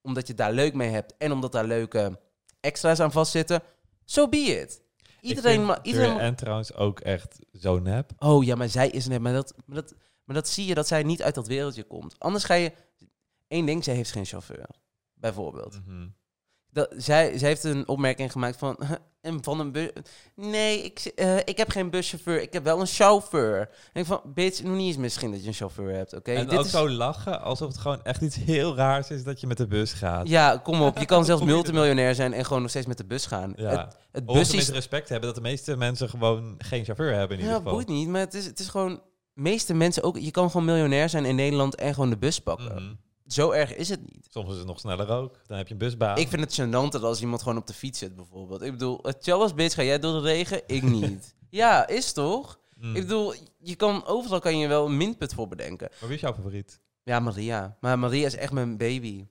[0.00, 2.18] omdat je daar leuk mee hebt en omdat daar leuke
[2.60, 3.62] extra's aan vastzitten,
[4.04, 4.82] so be it.
[5.20, 8.10] Iedereen, ma- iedereen En trouwens ook echt zo nep.
[8.18, 9.20] Oh ja, maar zij is net.
[9.20, 9.94] Maar dat, maar, dat,
[10.24, 12.18] maar dat zie je dat zij niet uit dat wereldje komt.
[12.18, 12.72] Anders ga je.
[13.48, 14.66] Eén ding, zij heeft geen chauffeur.
[15.14, 15.80] Bijvoorbeeld.
[15.86, 16.08] Mhm.
[16.72, 18.78] Dat, zij, zij heeft een opmerking gemaakt van.
[19.20, 19.90] En van een bus.
[20.34, 22.42] Nee, ik, eh, ik heb geen buschauffeur.
[22.42, 23.58] Ik heb wel een chauffeur.
[23.92, 26.32] En ik van, bitch, nog niet eens misschien dat je een chauffeur hebt, oké?
[26.32, 29.40] En Dit ook is- zo lachen alsof het gewoon echt iets heel raars is dat
[29.40, 30.28] je met de bus gaat.
[30.28, 30.98] Ja, kom op.
[30.98, 33.52] Je kan zelfs multimiljonair zijn en gewoon nog steeds met de bus gaan.
[33.56, 33.68] Ja.
[33.68, 34.68] Het, het bus is.
[34.68, 37.72] respect hebben dat de meeste mensen gewoon geen chauffeur hebben in Ja, ieder geval.
[37.72, 38.08] boeit niet.
[38.08, 39.00] Maar het is, het is gewoon.
[39.34, 40.18] meeste mensen ook.
[40.18, 42.74] Je kan gewoon miljonair zijn in Nederland en gewoon de bus pakken.
[42.82, 42.92] Mhm.
[43.32, 44.26] Zo erg is het niet.
[44.30, 45.38] Soms is het nog sneller ook.
[45.46, 46.16] Dan heb je een busbaan.
[46.16, 48.62] Ik vind het gênanter als iemand gewoon op de fiets zit, bijvoorbeeld.
[48.62, 50.62] Ik bedoel, het Charles bitch, ga jij door de regen?
[50.66, 51.34] Ik niet.
[51.50, 52.58] ja, is toch?
[52.76, 52.96] Mm.
[52.96, 55.88] Ik bedoel, je kan, overal kan je wel een minpunt voor bedenken.
[55.90, 56.80] Maar wie is jouw favoriet?
[57.02, 57.76] Ja, Maria.
[57.80, 59.26] Maar Maria is echt mijn baby.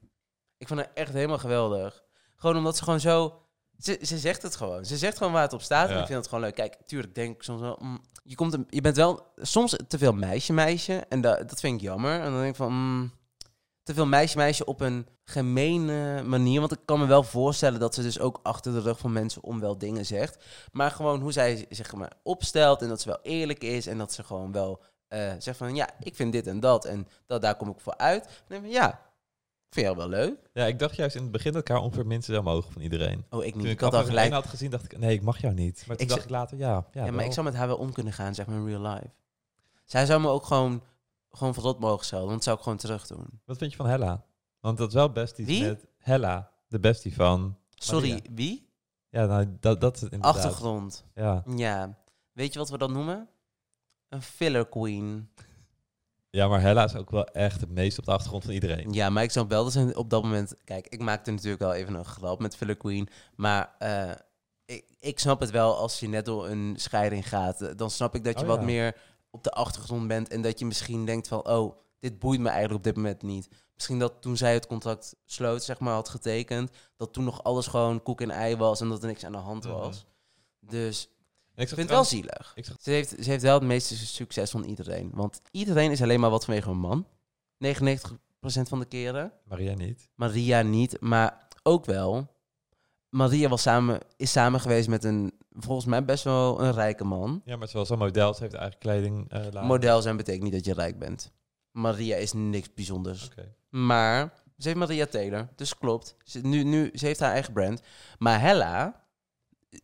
[0.57, 2.03] Ik vind haar echt helemaal geweldig.
[2.35, 3.41] Gewoon omdat ze gewoon zo...
[3.77, 4.85] Ze, ze zegt het gewoon.
[4.85, 5.89] Ze zegt gewoon waar het op staat.
[5.89, 6.55] En ik vind het gewoon leuk.
[6.55, 7.77] Kijk, tuurlijk denk ik soms wel...
[7.81, 10.93] mm, je, komt een, je bent wel soms te veel meisje-meisje.
[10.93, 12.19] En da, dat vind ik jammer.
[12.19, 12.73] En dan denk ik van...
[12.73, 13.11] mm,
[13.89, 16.59] te veel meisje-meisje op een gemene manier.
[16.59, 19.43] Want ik kan me wel voorstellen dat ze dus ook achter de rug van mensen
[19.43, 20.43] om wel dingen zegt.
[20.71, 22.81] Maar gewoon hoe zij zich maar opstelt.
[22.81, 23.87] En dat ze wel eerlijk is.
[23.87, 25.75] En dat ze gewoon wel eh, zegt van...
[25.75, 26.85] Ja, ik vind dit en dat.
[26.85, 28.25] En dat, daar kom ik voor uit.
[28.25, 28.99] En dan denk ik van, ja,
[29.69, 30.49] vind jou wel leuk.
[30.53, 32.81] Ja, ik dacht juist in het begin dat ik haar ongeveer minstens zou mogen van
[32.81, 33.25] iedereen.
[33.29, 33.63] Oh, ik niet.
[33.63, 34.31] Toen Ik had al gelijk.
[34.31, 35.83] had gezien, dacht ik, nee, ik mag jou niet.
[35.87, 36.67] Maar toen Ik dacht ik later, ja.
[36.67, 37.25] Ja, Ja, maar wel.
[37.25, 39.09] ik zou met haar wel om kunnen gaan, zeg maar in real life.
[39.85, 40.83] Zij zou me ook gewoon,
[41.31, 43.25] gewoon verrot mogen stellen, want zou ik gewoon terug doen.
[43.45, 44.23] Wat vind je van Hella?
[44.59, 45.63] Want dat is wel besties Wie?
[45.63, 47.57] met Hella, de bestie van...
[47.69, 48.23] Sorry, Maria.
[48.33, 48.67] wie?
[49.09, 50.35] Ja, nou, dat, dat is inderdaad.
[50.35, 51.05] Achtergrond.
[51.15, 51.43] Ja.
[51.55, 51.97] Ja.
[52.31, 53.29] Weet je wat we dat noemen?
[54.09, 55.29] Een filler queen.
[56.29, 58.93] ja, maar Hella is ook wel echt het meest op de achtergrond van iedereen.
[58.93, 60.53] Ja, maar ik zou wel dus op dat moment...
[60.63, 63.09] Kijk, ik maakte natuurlijk wel even een grap met filler queen.
[63.35, 64.11] Maar eh,
[64.65, 67.77] ik, ik snap het wel als je net door een scheiding gaat.
[67.77, 68.65] Dan snap ik dat je Oh, wat ja.
[68.65, 68.95] meer
[69.29, 70.27] op de achtergrond bent.
[70.27, 71.47] En dat je misschien denkt van...
[71.47, 73.47] Oh, dit boeit me eigenlijk op dit moment niet.
[73.75, 76.71] Misschien dat toen zij het contract sloot, zeg maar, had getekend...
[76.97, 79.37] dat toen nog alles gewoon koek en ei was en dat er niks aan de
[79.37, 79.73] hand Mhm.
[79.73, 80.05] was.
[80.59, 81.09] Dus
[81.55, 82.53] ik vind het wel zielig.
[82.81, 85.11] Ze heeft, ze heeft wel het meeste succes van iedereen.
[85.13, 87.07] Want iedereen is alleen maar wat vanwege een man.
[87.57, 89.33] 99% van de keren.
[89.45, 90.09] Maria niet.
[90.15, 92.27] Maria niet, maar ook wel.
[93.09, 97.41] Maria was samen, is samen geweest met een, volgens mij best wel een rijke man.
[97.45, 99.65] Ja, maar zoals een model, ze heeft eigen kleding eh laten.
[99.65, 101.31] Model zijn betekent niet dat je rijk bent.
[101.71, 103.29] Maria is niks bijzonders.
[103.69, 106.15] Maar ze heeft Maria Taylor, dus klopt.
[106.23, 107.81] Ze, nu, nu, ze heeft haar eigen brand.
[108.17, 109.03] Maar Hella,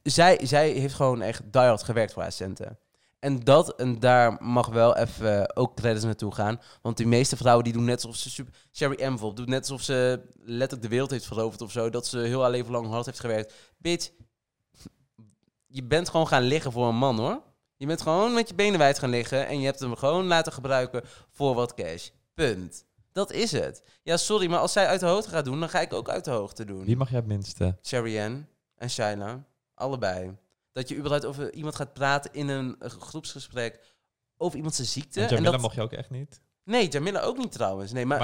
[0.04, 2.78] zij, zij heeft gewoon echt die hard gewerkt voor haar centen.
[3.20, 6.62] En dat, en daar mag wel even ook credits naartoe gaan.
[6.82, 8.30] Want die meeste vrouwen die doen net alsof ze...
[8.30, 11.90] Super, Sherry bijvoorbeeld doet net alsof ze letterlijk de wereld heeft veroverd of zo.
[11.90, 13.54] Dat ze heel haar leven lang hard heeft gewerkt.
[13.78, 14.10] Bitch,
[15.76, 17.42] je bent gewoon gaan liggen voor een man hoor.
[17.76, 20.54] Je bent gewoon met je benen wijd gaan liggen en je hebt hem gewoon laten
[20.54, 22.10] gebruiken voor wat cash.
[22.34, 22.86] Punt.
[23.12, 23.84] Dat is het.
[24.04, 26.26] Ja, sorry, maar als zij uit de hoogte gaat doen, dan ga ik ook uit
[26.26, 26.86] de hoogte doen.
[26.86, 27.78] Wie mag jij het minste?
[27.84, 30.38] Sherry Ann en Shaila, allebei.
[30.72, 33.96] Dat je überhaupt over iemand gaat praten in een groepsgesprek
[34.38, 35.20] over iemands ziekte.
[35.20, 35.62] En En Jamila dat...
[35.62, 36.42] mocht je ook echt niet.
[36.64, 37.92] Nee, Jamila ook niet trouwens.
[37.92, 38.20] Nee, maar...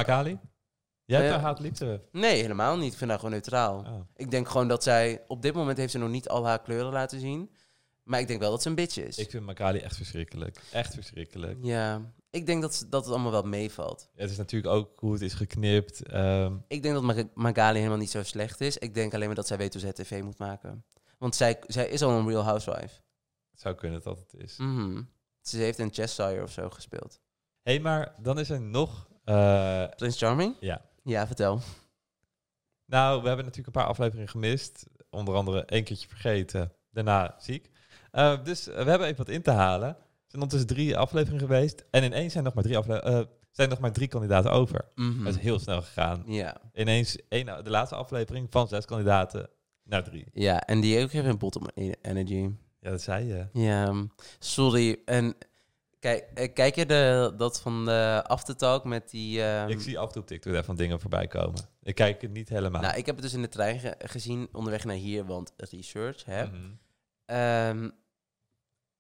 [1.12, 2.02] Jij hebt haar haat-liefde.
[2.12, 2.92] Nee, helemaal niet.
[2.92, 3.78] Ik vind haar gewoon neutraal.
[3.80, 4.00] Oh.
[4.16, 5.24] Ik denk gewoon dat zij...
[5.28, 7.50] Op dit moment heeft ze nog niet al haar kleuren laten zien.
[8.04, 9.18] Maar ik denk wel dat ze een bitch is.
[9.18, 10.62] Ik vind Magali echt verschrikkelijk.
[10.72, 11.58] Echt verschrikkelijk.
[11.62, 14.10] Ja, ik denk dat, ze- dat het allemaal wel meevalt.
[14.16, 16.04] Het is natuurlijk ook hoe het is geknipt.
[16.08, 18.78] Ehm, Ik denk dat Mag- Magali helemaal niet zo slecht is.
[18.78, 20.86] Ik denk alleen maar dat zij weet hoe zij tv moet maken.
[21.18, 23.00] Want zij, zij is al een real housewife.
[23.52, 24.58] het zou kunnen dat het is.
[24.58, 25.02] Mhm.
[25.42, 27.20] Ze heeft in Cheshire of zo gespeeld.
[27.62, 29.08] Hé, hey, maar dan is er nog...
[29.24, 30.56] eh, Prince Charming?
[30.60, 30.82] ja.
[31.04, 31.62] Ja, vertel.
[32.86, 34.86] Nou, we hebben natuurlijk een paar afleveringen gemist.
[35.10, 36.72] Onder andere één keertje vergeten.
[36.92, 37.70] Daarna ziek.
[38.12, 39.90] Eh, dus eh, we hebben even wat in te halen.
[39.90, 39.96] Er
[40.28, 41.86] zijn ondertussen drie afleveringen geweest.
[41.92, 44.86] En ineens zijn nog maar drie, afle eh, zijn nog maar drie kandidaten over.
[44.96, 45.24] Mhm.
[45.24, 46.24] Dat is heel snel gegaan.
[46.26, 46.58] Ja.
[46.74, 49.50] Ineens één, de laatste aflevering van zes kandidaten
[49.84, 50.26] naar drie.
[50.34, 52.50] ja, en die ook even een bottom e- energy.
[52.80, 53.48] Ja, dat zei je.
[53.54, 53.94] Ja,
[54.40, 55.02] sorry.
[55.06, 55.36] En
[56.02, 59.44] kijk, eh, kijk je de, dat van de aftertalk met die...
[59.44, 61.62] ehm, ik zie af en toe op TikTok daar van dingen voorbij komen.
[61.82, 62.82] Ik kijk het niet helemaal.
[62.82, 66.26] Nou, ik heb het dus in de trein ge- gezien onderweg naar hier, want research,
[66.26, 66.46] hè.
[66.46, 66.72] Mhm.
[67.26, 67.90] Ehm,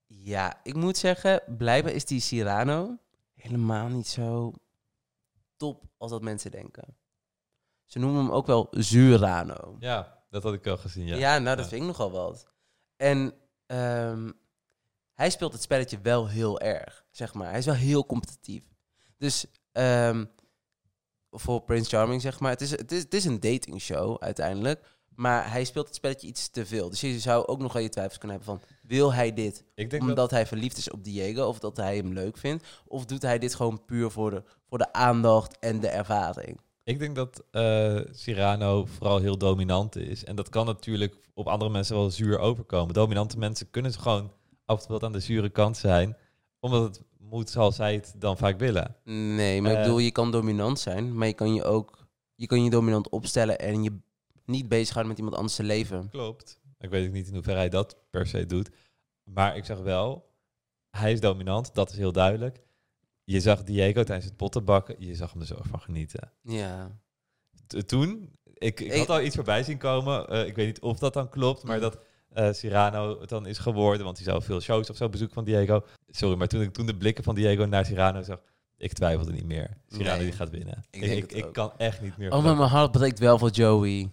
[0.05, 2.97] ja, ik moet zeggen, blijkbaar is die Cyrano
[3.33, 4.53] helemaal niet zo
[5.57, 6.97] top als dat mensen denken.
[7.85, 9.75] Ze noemen hem ook wel Zurano.
[9.79, 11.15] Ja, dat had ik al gezien, ja.
[11.15, 11.69] Ja, nou, dat Ja.
[11.71, 12.47] vind ik nogal wat.
[12.95, 13.33] En
[13.65, 14.31] ehm,
[15.21, 17.49] hij speelt het spelletje wel heel erg, zeg maar.
[17.49, 18.61] Hij is wel heel competitief.
[19.17, 20.25] Dus ehm,
[21.31, 24.99] voor Prince Charming, zeg maar, het is, het, is, het is een datingshow uiteindelijk.
[25.15, 26.89] Maar hij speelt het spelletje iets te veel.
[26.89, 28.67] Dus je zou ook nog wel je twijfels kunnen hebben van...
[28.81, 30.31] wil hij dit Ik denk omdat dat...
[30.31, 31.43] hij verliefd is op Diego...
[31.43, 32.65] of dat hij hem leuk vindt?
[32.87, 36.59] Of doet hij dit gewoon puur voor de, voor de aandacht en de ervaring?
[36.83, 40.23] Ik denk dat eh, Cyrano vooral heel dominant is.
[40.23, 42.93] En dat kan natuurlijk op andere mensen wel zuur overkomen.
[42.93, 44.31] Dominante mensen kunnen ze gewoon
[44.71, 46.17] af en toe wat aan de zure kant zijn.
[46.59, 48.95] Omdat het moet zoals zij het dan vaak willen.
[49.03, 49.83] Nee, maar ik Eh.
[49.83, 51.17] bedoel, je kan dominant zijn...
[51.17, 53.59] maar je kan je ook je, kan je dominant opstellen...
[53.59, 53.97] en je
[54.45, 56.09] niet bezighouden met iemand anders te leven.
[56.09, 56.59] Klopt.
[56.79, 58.69] Ik weet ook niet in hoeverre hij dat per se doet.
[59.23, 60.29] Maar ik zeg wel,
[60.89, 61.73] hij is dominant.
[61.75, 62.59] Dat is heel duidelijk.
[63.23, 64.95] Je zag Diego tijdens het pottenbakken.
[64.99, 66.31] Je zag hem er zo van genieten.
[66.41, 66.99] Ja.
[67.67, 70.27] T- toen, ik, ik Ik- had al iets voorbij zien komen.
[70.27, 71.99] Eh, ik weet niet of dat dan klopt, maar dat
[72.33, 74.03] eh, Cyrano het dan is geworden.
[74.05, 75.83] Want hij zou veel shows of zo bezoeken van Diego.
[76.07, 78.41] Sorry, maar toen ik toen de blikken van Diego naar Cyrano zag,
[78.77, 79.77] ik twijfelde niet meer.
[79.87, 80.83] Cyrano Nee, die gaat winnen.
[80.91, 82.31] ik Ik, kan echt niet meer.
[82.31, 84.11] Oh, maar mijn hart breekt wel voor Joey.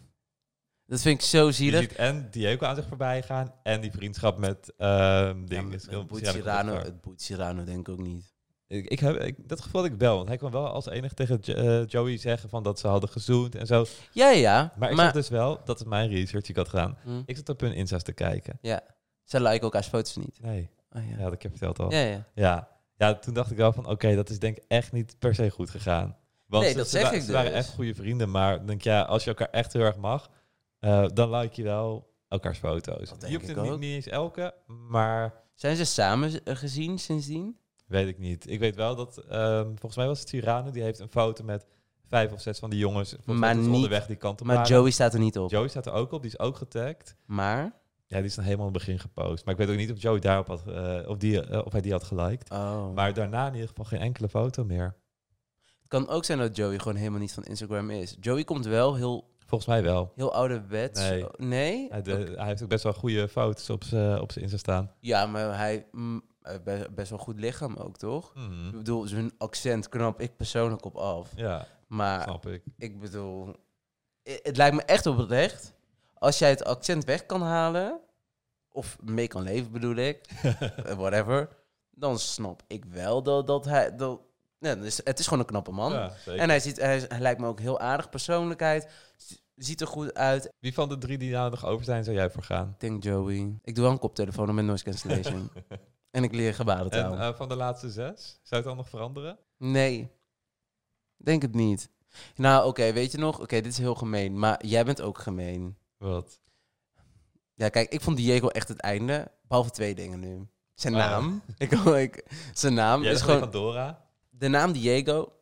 [0.86, 1.80] Dat vind ik zo Je zielig.
[1.80, 5.74] ziet en Diego aan zich voorbij gaan en die vriendschap met ehm Ja, ding.
[5.80, 8.36] Cyrano komt het boeit Cyrano denk ik ook niet.
[8.68, 11.14] Ik, ik heb, ik, dat gevoel had ik wel, want hij kwam wel als enige
[11.14, 13.84] tegen Jo- eh, Joey zeggen van dat ze hadden gezoend en zo.
[14.12, 14.72] Ja, ja.
[14.78, 16.98] Maar ik zag dus wel, dat is mijn research die ik had gedaan.
[17.02, 18.58] Hm, Ik zat op hun Insta's te kijken.
[18.62, 18.80] ja.
[19.24, 20.38] Ze liken elkaars foto's niet.
[20.42, 21.08] Nee, Oh, ja.
[21.10, 21.92] ja, dat heb ik verteld al.
[21.92, 22.24] Ja, ja.
[22.34, 22.68] Ja.
[22.96, 25.50] ja, toen dacht ik wel van, oké, dat is denk ik echt niet per se
[25.50, 26.16] goed gegaan.
[26.46, 27.58] Want Nee, ze, dat ze zeg ik ze waren dus.
[27.60, 30.30] echt goede vrienden, maar denk ja, als je elkaar echt heel erg mag,
[30.78, 33.08] eh, dan like je wel elkaars foto's.
[33.08, 36.56] Dat Je denk hoeft ik het niet, niet eens elke, maar Zijn ze samen eh,
[36.56, 37.58] gezien sindsdien?
[37.89, 38.51] Weet ik niet.
[38.51, 41.66] Ik weet wel dat, ehm, volgens mij was het Tirano, die heeft een foto met
[42.07, 43.11] vijf of zes van die jongens.
[43.11, 44.70] Volgens Maar niet- onderweg die kant op Maar waren.
[44.70, 45.51] Joey staat er niet op.
[45.51, 47.16] Joey staat er ook op, die is ook getagd.
[47.26, 47.72] Maar?
[48.07, 49.45] Ja, die is dan helemaal in het begin gepost.
[49.45, 51.80] Maar ik weet ook niet of Joey daarop had, eh, of, die, eh, of hij
[51.80, 52.51] die had geliked.
[52.51, 52.95] Oh.
[52.95, 54.97] Maar daarna in ieder geval geen enkele foto meer.
[55.78, 58.16] Het kan ook zijn dat Joey gewoon helemaal niet van Instagram is.
[58.20, 60.12] Joey komt wel heel, Volgens mij wel.
[60.14, 61.01] heel ouderwets.
[61.09, 61.24] Nee.
[61.36, 61.86] Nee?
[61.91, 64.91] Hij, de- hij heeft ook best wel goede foto's op zijn Insta staan.
[65.01, 66.22] Ja, maar hij mm,
[66.64, 68.34] be- best wel goed lichaam ook, toch?
[68.34, 68.66] Mhm.
[68.66, 71.30] Ik bedoel, zijn accent knap ik persoonlijk op af.
[71.36, 72.62] Ja, Maar snap ik.
[72.78, 73.55] ik bedoel,
[74.22, 75.74] het lijkt me echt oprecht.
[76.14, 78.01] Als jij het accent weg kan halen,
[78.72, 80.26] of mee kan leven bedoel ik,
[80.84, 81.49] eh, whatever,
[81.90, 83.96] dan snap ik wel dat, dat hij...
[83.96, 84.20] Dat,
[84.59, 85.92] ja, dus het is gewoon een knappe man.
[85.92, 86.12] Ja.
[86.26, 88.88] En hij, ziet, hij, hij lijkt me ook heel aardig persoonlijkheid.
[89.55, 90.44] Ziet er goed uit.
[90.44, 92.74] Ik Wie van de drie die nou nog over zijn, zou jij voor gaan?
[92.78, 93.55] denk Joey.
[93.62, 95.51] Ik doe wel een koptelefoon met noise cancellation.
[96.18, 97.12] en ik leer gebarentaal.
[97.12, 99.38] En eh, van de laatste zes, zou het dan nog veranderen?
[99.58, 100.10] Nee.
[101.16, 101.90] Denk het niet.
[102.36, 103.40] Nou, oké, weet je nog?
[103.40, 104.38] Oké, dit is heel gemeen.
[104.38, 105.76] Maar jij bent ook gemeen.
[105.96, 106.40] Wat?
[107.54, 109.30] Ja, kijk, ik vond Diego echt het einde.
[109.48, 110.46] Behalve twee dingen nu.
[110.74, 111.00] Zijn Oh.
[111.00, 111.42] naam.
[111.58, 113.38] Ik, ik, zijn naam Jij is gewoon...
[113.38, 114.06] van Dora?
[114.30, 115.32] De naam Diego...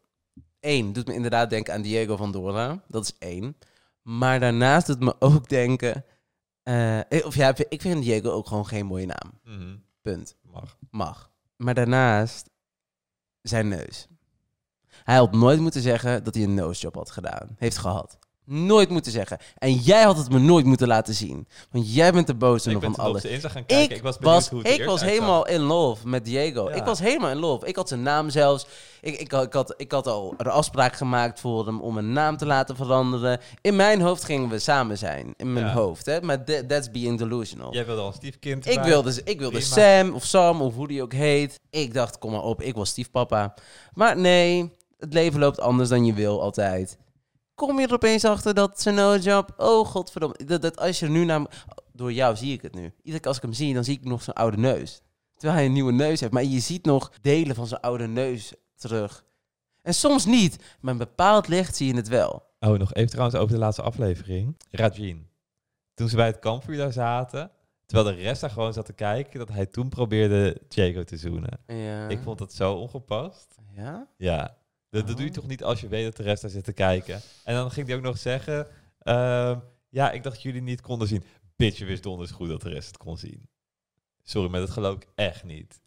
[0.60, 2.82] Eén, doet me inderdaad denken aan Diego van Dora.
[2.88, 3.56] Dat is één.
[4.02, 6.04] Maar daarnaast doet me ook denken...
[6.62, 9.40] eh, of ja, ik vind Diego ook gewoon geen mooie naam.
[9.44, 10.36] Mhm, Punt.
[10.90, 11.30] Mag.
[11.56, 12.50] Maar daarnaast
[13.42, 14.08] zijn neus.
[14.88, 17.54] Hij had nooit moeten zeggen dat hij een nosejob had gedaan.
[17.56, 18.18] Heeft gehad.
[18.48, 19.38] Nooit moeten zeggen.
[19.58, 21.48] En jij had het me nooit moeten laten zien.
[21.70, 22.38] Want jij bent de Ik
[22.80, 23.22] ben van alles.
[23.24, 23.80] gaan kijken.
[23.82, 25.08] Ik Ik was was, hoe ik was uitzag.
[25.08, 26.68] helemaal in love met Diego.
[26.68, 26.74] Ja.
[26.74, 27.66] Ik was helemaal in love.
[27.66, 28.66] Ik had zijn naam zelfs.
[29.00, 32.36] Ik, ik, ik, had, ik had al een afspraak gemaakt voor hem om een naam
[32.36, 33.40] te laten veranderen.
[33.60, 35.34] In mijn hoofd gingen we samen zijn.
[35.36, 35.72] In mijn Ja.
[35.72, 36.06] hoofd.
[36.06, 36.20] Hè?
[36.20, 37.72] Maar that- that's being delusional.
[37.72, 39.74] Jij wilde al stiefkind Ik wilde, ik wilde Prima.
[39.74, 41.60] Sam of Sam of hoe die ook heet.
[41.70, 43.54] Ik dacht, kom maar op, ik was stiefpapa.
[43.94, 46.96] Maar nee, het leven loopt anders dan je wil altijd.
[47.56, 49.54] Kom je er opeens achter dat zijn no-job...
[49.56, 50.44] Oh, godverdomme.
[50.44, 51.64] Dat, dat als je er nu naar...
[51.92, 52.82] Door jou zie ik het nu.
[52.82, 55.02] Iedere keer als ik hem zie, dan zie ik nog zijn oude neus.
[55.32, 56.32] Terwijl hij een nieuwe neus heeft.
[56.32, 59.24] Maar je ziet nog delen van zijn oude neus terug.
[59.82, 60.58] En soms niet.
[60.80, 62.42] Maar in bepaald licht zie je het wel.
[62.60, 64.56] Oh, nog even trouwens over de laatste aflevering.
[64.70, 65.28] Rajin.
[65.94, 67.50] Toen ze bij het kampvuur daar zaten,
[67.86, 71.60] terwijl de rest daar gewoon zat te kijken, dat hij toen probeerde Diego te zoenen.
[71.66, 72.08] Ja.
[72.08, 73.54] Ik vond dat zo ongepast.
[73.74, 74.06] Ja?
[74.16, 74.56] Ja.
[74.96, 75.36] Dat, dat doe je Oh.
[75.36, 77.20] toch niet als je weet dat de rest daar zit te kijken.
[77.44, 78.66] En dan ging hij ook nog zeggen,
[78.98, 81.24] ehm, ja, ik dacht dat jullie niet konden zien.
[81.56, 83.48] Bitch, je wist donders goed dat de rest het kon zien.
[84.22, 85.80] Sorry, maar dat geloof ik echt niet.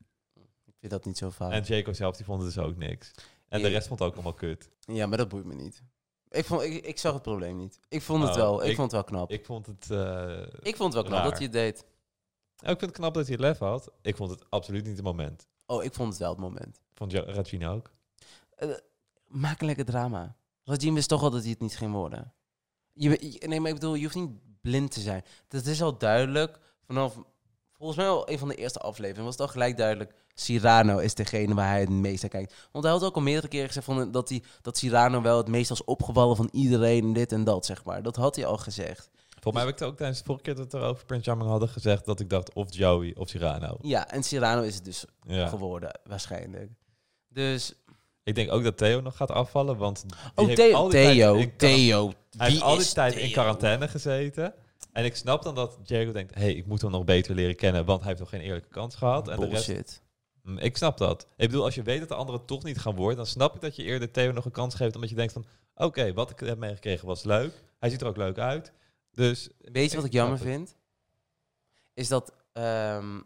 [0.66, 1.52] Ik vind dat niet zo fout.
[1.52, 3.12] En Jaco zelf, die vond het dus ook niks.
[3.48, 3.74] En de Ja.
[3.74, 4.70] rest vond het ook allemaal kut.
[4.80, 5.84] Ja, maar dat boeit me niet.
[6.30, 7.80] Ik, vond, ik, ik zag het probleem niet.
[7.90, 8.64] Ik vond het Oh, wel.
[8.64, 9.32] Ik, ik- vond het wel knap.
[9.32, 9.90] Ik, Ik vond het...
[9.92, 11.24] eh, vond het wel knap raar.
[11.24, 11.80] dat hij het deed.
[12.60, 13.92] ik vind het knap dat hij het lef had.
[14.02, 15.48] Ik vond het absoluut niet het moment.
[15.66, 16.80] Oh, ik vond het wel het moment.
[16.94, 17.92] Vond Ja- Rajin ook.
[19.30, 20.36] Maak een lekker drama.
[20.64, 22.34] Rajim wist toch al dat hij het niet ging worden.
[22.94, 23.10] Je,
[23.40, 25.24] je- nee, maar ik bedoel, je hoeft niet blind te zijn.
[25.48, 26.60] Dat is al duidelijk.
[26.86, 27.18] Vanaf,
[27.74, 30.14] volgens mij al een van de eerste afleveringen was het al gelijk duidelijk.
[30.34, 32.54] Cyrano is degene waar hij het meest naar kijkt.
[32.72, 35.48] Want hij had ook al meerdere keren gezegd van, dat, hij, dat Cyrano wel het
[35.48, 37.04] meest was opgevallen van iedereen.
[37.04, 38.04] en Dit en dat, zeg maar.
[38.04, 39.10] Dat had hij al gezegd.
[39.30, 41.30] Volgens mij heb ik het ook tijdens de vorige keer dat we het over Prince
[41.30, 43.78] Charming hadden gezegd dat ik dacht of Joey of Cyrano.
[43.82, 45.48] Ja, en Cyrano is het dus Ja.
[45.48, 46.72] geworden, waarschijnlijk.
[47.28, 47.74] Dus.
[48.30, 50.06] Ik denk ook dat Theo nog gaat afvallen, want
[50.36, 50.74] Oh, heeft Theo.
[50.76, 51.44] al die Theo.
[51.58, 52.12] Theo.
[52.38, 54.54] Hij heeft al die tijd in quarantaine gezeten.
[54.92, 57.86] En ik snap dan dat Diego denkt, hey, ik moet hem nog beter leren kennen,
[57.86, 59.28] want hij heeft nog geen eerlijke kans gehad.
[59.28, 60.02] En de rest, Bullshit.
[60.44, 61.28] Mm, ik snap dat.
[61.38, 63.62] Ik bedoel, als je weet dat de anderen toch niet gaan worden, dan snap ik
[63.62, 66.40] dat je eerder Theo nog een kans geeft, omdat je denkt van, oké, wat ik
[66.40, 67.54] heb meegekregen was leuk.
[67.80, 68.72] Hij ziet er ook leuk uit.
[69.14, 70.48] Dus Weet je wat ik jammer het.
[70.48, 70.76] vind?
[71.94, 73.20] Is dat ehm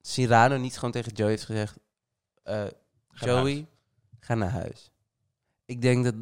[0.00, 1.76] Cyrano niet gewoon tegen Joey heeft gezegd...
[2.42, 2.64] eh,
[3.14, 3.66] Joey,
[4.20, 4.90] ga naar huis.
[5.64, 6.14] Ik denk dat,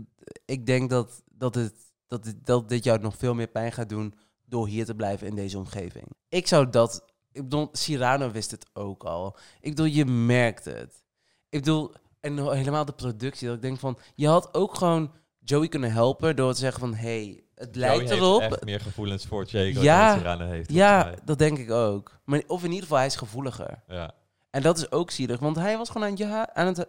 [0.45, 1.75] ik denk dat, dat, het,
[2.07, 4.15] dat, het, dat dit jou nog veel meer pijn gaat doen
[4.45, 6.07] door hier te blijven in deze omgeving.
[6.29, 7.05] Ik zou dat...
[7.33, 9.37] Ik bedoel, Cyrano wist het ook al.
[9.61, 11.03] Ik bedoel, je merkt het.
[11.49, 13.47] Ik bedoel, en helemaal de productie.
[13.47, 16.95] Dat ik denk van, je had ook gewoon Joey kunnen helpen door te zeggen van...
[16.95, 18.41] hey, het Joey lijkt erop.
[18.41, 20.73] echt meer gevoelens voor Diego Ja, dan Cyrano heeft.
[20.73, 22.21] Ja, dat denk ik ook.
[22.25, 23.83] Maar, of in ieder geval, hij is gevoeliger.
[23.89, 24.15] ja.
[24.51, 26.89] En dat is ook zielig, want hij was gewoon aan, ja, aan het...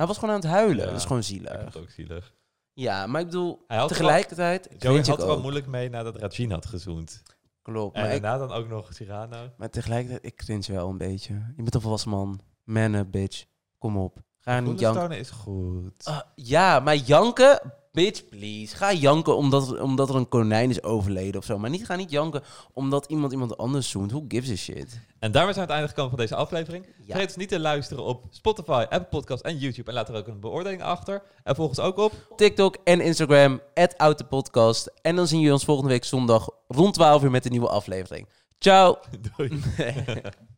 [0.00, 0.84] Hij was gewoon aan het huilen.
[0.84, 1.76] Ja, dat is gewoon zielig.
[1.76, 2.34] ook zielig.
[2.72, 4.68] Ja, maar ik bedoel, Hij had tegelijkertijd...
[4.78, 7.22] Joey had er wel moeilijk mee nadat Rajin had gezoend.
[7.62, 9.50] Klopt, En maar, ik, daarna dan ook nog Cyrano.
[9.56, 11.32] maar tegelijkertijd, ik cringe wel een beetje.
[11.34, 12.40] Je bent een volwassen man.
[12.64, 13.44] Man bitch.
[13.78, 14.18] Kom op.
[14.38, 15.10] Ga niet janken.
[15.10, 16.04] is goed.
[16.04, 18.76] Ah, ja, maar janken, bitch, please.
[18.76, 21.58] Ga janken omdat, omdat er een konijn is overleden of zo.
[21.58, 24.10] Maar niet, ga niet janken omdat iemand iemand anders zoent.
[24.10, 25.00] Who gives a shit?
[25.18, 26.86] En daarmee zijn we aan het einde gekomen van deze aflevering.
[26.86, 27.04] Ja.
[27.06, 29.88] Vergeet dus niet te luisteren op Spotify, Apple Podcasts en YouTube.
[29.88, 31.22] En laat er ook een beoordeling achter.
[31.44, 32.12] En volg ons ook op.
[32.36, 33.60] TikTok en Instagram,
[33.96, 34.92] @autopodcast.
[35.02, 38.28] En dan zien jullie ons volgende week zondag rond 12 uur met een nieuwe aflevering.
[38.58, 38.98] Ciao!
[39.36, 39.60] Doei.